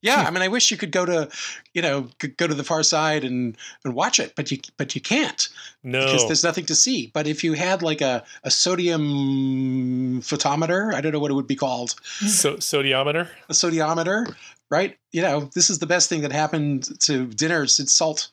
[0.00, 0.26] Yeah, hmm.
[0.26, 1.28] I mean, I wish you could go to,
[1.72, 5.00] you know, go to the far side and and watch it, but you but you
[5.00, 5.48] can't.
[5.84, 7.10] No, because there's nothing to see.
[7.14, 11.46] But if you had like a, a sodium photometer, I don't know what it would
[11.46, 11.94] be called.
[12.26, 13.28] So sodiometer.
[13.48, 14.34] A sodiometer,
[14.70, 14.96] right?
[15.12, 17.78] You know, this is the best thing that happened to dinners.
[17.78, 18.28] It's salt.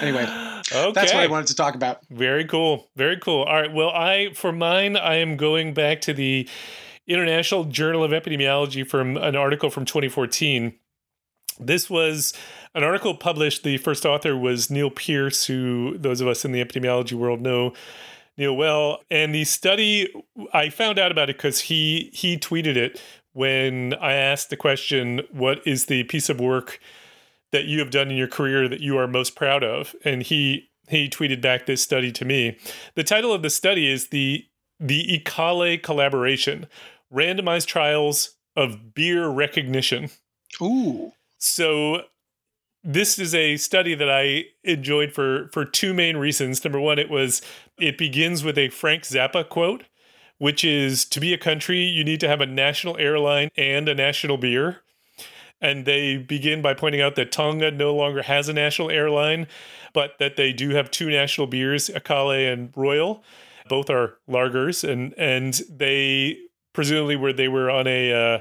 [0.00, 0.24] anyway,
[0.72, 0.92] Okay.
[0.92, 2.00] that's what I wanted to talk about.
[2.10, 2.88] Very cool.
[2.96, 3.42] Very cool.
[3.42, 3.72] All right.
[3.72, 6.48] Well, I for mine, I am going back to the
[7.06, 10.74] International Journal of Epidemiology from an article from 2014.
[11.60, 12.32] This was
[12.74, 13.62] an article published.
[13.62, 17.72] The first author was Neil Pearce, who those of us in the epidemiology world know
[18.36, 19.02] Neil well.
[19.10, 20.12] And the study,
[20.52, 23.00] I found out about it because he he tweeted it
[23.32, 26.80] when I asked the question, "What is the piece of work?"
[27.54, 30.68] that you have done in your career that you are most proud of and he
[30.88, 32.58] he tweeted back this study to me
[32.96, 34.44] the title of the study is the
[34.80, 36.66] the Ikale collaboration
[37.14, 40.10] randomized trials of beer recognition
[40.60, 41.12] Ooh.
[41.38, 42.02] so
[42.84, 46.62] this is a study that I enjoyed for for two main reasons.
[46.62, 47.40] Number one, it was
[47.80, 49.84] it begins with a Frank Zappa quote,
[50.38, 53.94] which is to be a country, you need to have a national airline and a
[53.94, 54.82] national beer.
[55.60, 59.46] And they begin by pointing out that Tonga no longer has a national airline,
[59.94, 63.24] but that they do have two national beers, Ikale and Royal.
[63.66, 66.36] Both are lagers, and and they
[66.74, 68.38] presumably where they were on a uh,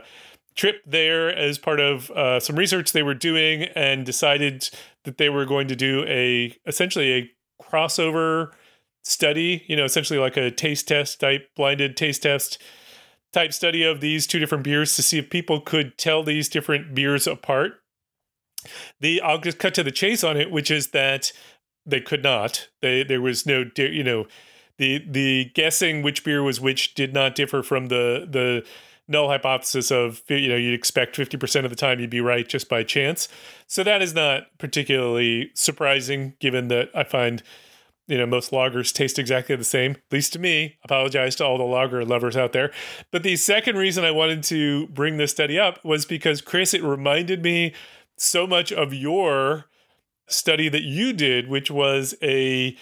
[0.56, 4.70] trip there as part of uh, some research they were doing, and decided
[5.06, 7.32] that they were going to do a essentially a
[7.62, 8.52] crossover
[9.04, 9.64] study.
[9.68, 12.62] You know, essentially like a taste test type, blinded taste test
[13.32, 16.94] type study of these two different beers to see if people could tell these different
[16.94, 17.74] beers apart.
[19.02, 21.32] The I'll just cut to the chase on it, which is that
[21.86, 22.70] they could not.
[22.82, 24.28] They there was no you know
[24.84, 28.66] the the guessing which beer was which did not differ from the the
[29.08, 32.70] null hypothesis of you know you'd expect 50% of the time you'd be right just
[32.70, 33.28] by chance.
[33.68, 37.44] So that is not particularly surprising given that I find
[38.08, 41.58] you know most lagers taste exactly the same at least to me apologize to all
[41.58, 42.70] the lager lovers out there
[43.12, 46.84] but the second reason i wanted to bring this study up was because chris it
[46.84, 47.74] reminded me
[48.18, 49.68] so much of your
[50.28, 52.76] study that you did which was a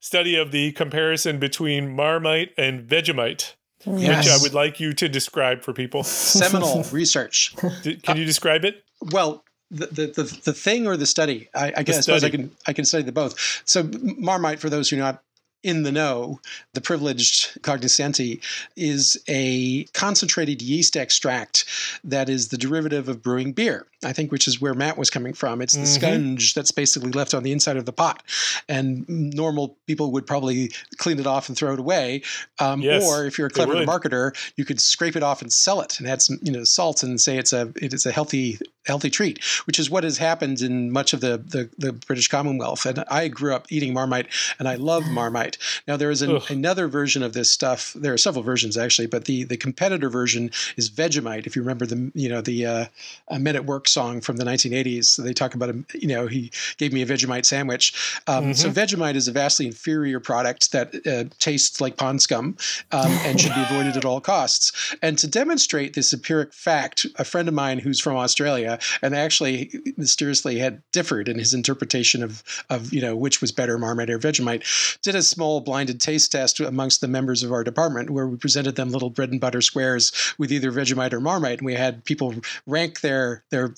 [0.00, 3.54] study of the comparison between marmite and vegemite
[3.86, 7.54] which i would like you to describe for people Seminal research.
[7.82, 11.48] D- can you describe it Well, the, the, the, the thing or the study?
[11.54, 13.62] I, I guess I suppose I can I can study the both.
[13.64, 15.22] So Marmite, for those who are not
[15.62, 16.40] in the know,
[16.74, 18.40] the privileged cognoscenti
[18.76, 21.64] is a concentrated yeast extract
[22.04, 23.86] that is the derivative of brewing beer.
[24.02, 25.60] I think, which is where Matt was coming from.
[25.60, 25.88] It's the Mhm.
[26.00, 28.22] sponge that's basically left on the inside of the pot,
[28.66, 32.22] and normal people would probably clean it off and throw it away.
[32.58, 35.82] Um, Yes, or if you're a clever marketer, you could scrape it off and sell
[35.82, 38.58] it and add some, you know, salt and say it's a it is a healthy
[38.86, 42.86] healthy treat, which is what has happened in much of the the, the British Commonwealth.
[42.86, 44.28] And I grew up eating Marmite,
[44.58, 45.58] and I love Marmite.
[45.86, 47.92] Now there is an, another version of this stuff.
[47.94, 51.46] There are several versions actually, but the the competitor version is Vegemite.
[51.46, 52.84] If you remember the you know the uh,
[53.28, 55.86] a Men at Work song from the 1980s, they talk about him.
[55.94, 58.20] You know, he gave me a Vegemite sandwich.
[58.26, 62.56] Um, So Vegemite is a vastly inferior product that uh, tastes like pond scum
[62.92, 64.94] um, and should be avoided at all costs.
[65.02, 68.69] And to demonstrate this empiric fact, a friend of mine who's from Australia
[69.02, 73.78] and actually mysteriously had differed in his interpretation of of you know which was better,
[73.78, 74.62] Marmite or Vegemite,
[75.02, 78.76] did a small blinded taste test amongst the members of our department where we presented
[78.76, 82.34] them little bread and butter squares with either Vegemite or Marmite, and we had people
[82.66, 83.74] rank their their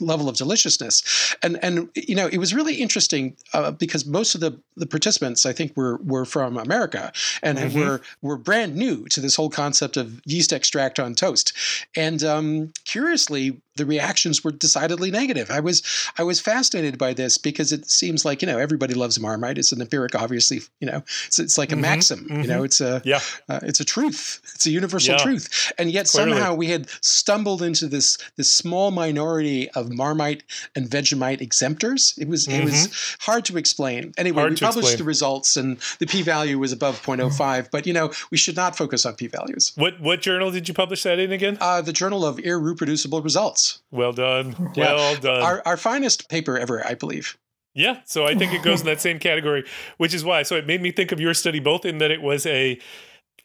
[0.00, 1.02] level of deliciousness.
[1.42, 5.46] And and you know it was really interesting uh, because most of the the participants
[5.46, 7.12] I think were were from America
[7.42, 7.74] and Mhm.
[7.74, 11.52] were were brand new to this whole concept of yeast extract on toast.
[11.96, 15.50] And um, curiously, the reactions were decidedly negative.
[15.50, 15.82] I was
[16.18, 19.58] I was fascinated by this because it seems like you know everybody loves Marmite.
[19.58, 20.60] It's an empiric, obviously.
[20.80, 22.26] You know, it's, it's like a Mhm, maxim.
[22.30, 24.40] You know, it's a yeah uh, it's a truth.
[24.54, 25.22] It's a universal Yeah.
[25.22, 25.72] truth.
[25.78, 26.32] And yet Clearly.
[26.32, 30.42] somehow we had stumbled into this this small minority of Marmite
[30.74, 32.14] and Vegemite exemptors.
[32.18, 32.88] It was it was
[33.20, 34.12] hard to explain.
[34.18, 34.38] Anyway, Mm-hmm.
[34.40, 34.98] Hard we published explain.
[34.98, 35.68] the results and
[35.98, 39.72] the p-value was above 0.05, but you know, we should not focus on p-values.
[39.76, 43.59] what what journal did you publish that in again Uh, the Journal of Irreproducible Results.
[43.90, 44.94] Well done Yeah.
[44.94, 47.36] well done our, our finest paper ever, I believe.
[47.74, 49.64] Yeah, so I think it goes in that same category,
[49.98, 50.42] which is why.
[50.42, 52.78] So it made me think of your study both in that it was a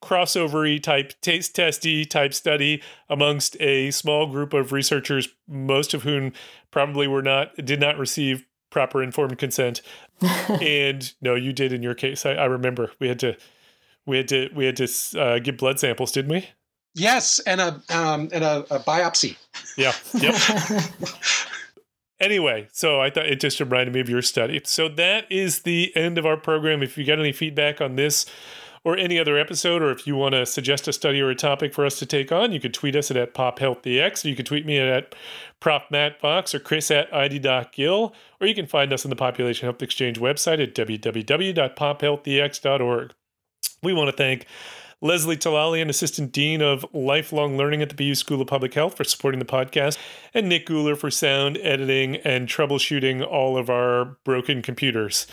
[0.03, 6.33] crossovery type taste testy type study amongst a small group of researchers, most of whom
[6.71, 9.81] probably were not did not receive proper informed consent.
[10.61, 12.25] and no, you did in your case.
[12.25, 13.37] I, I remember we had to
[14.05, 14.87] we had to we had to
[15.19, 16.49] uh, give blood samples, didn't we?
[16.95, 19.37] Yes, and a um, and a, a biopsy.
[19.77, 19.93] Yeah.
[20.13, 20.35] Yep.
[22.19, 24.61] Anyway, so I thought it just reminded me of your study.
[24.63, 26.81] So that is the end of our program.
[26.81, 28.25] If you got any feedback on this
[28.85, 31.73] or any other episode, or if you want to suggest a study or a topic
[31.73, 34.45] for us to take on, you can tweet us at, at PopHealthDX, or you can
[34.45, 35.13] tweet me at
[35.59, 35.81] Prof.
[35.89, 39.81] Matt Fox or Chris at ID.Gill, or you can find us on the Population Health
[39.81, 43.13] Exchange website at www.pophealthdx.org.
[43.83, 44.45] We want to thank
[45.01, 49.03] Leslie Talalian, Assistant Dean of Lifelong Learning at the BU School of Public Health, for
[49.03, 49.97] supporting the podcast,
[50.33, 55.27] and Nick Guler for sound editing and troubleshooting all of our broken computers.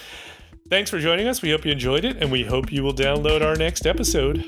[0.68, 1.42] Thanks for joining us.
[1.42, 4.44] We hope you enjoyed it, and we hope you will download our next episode.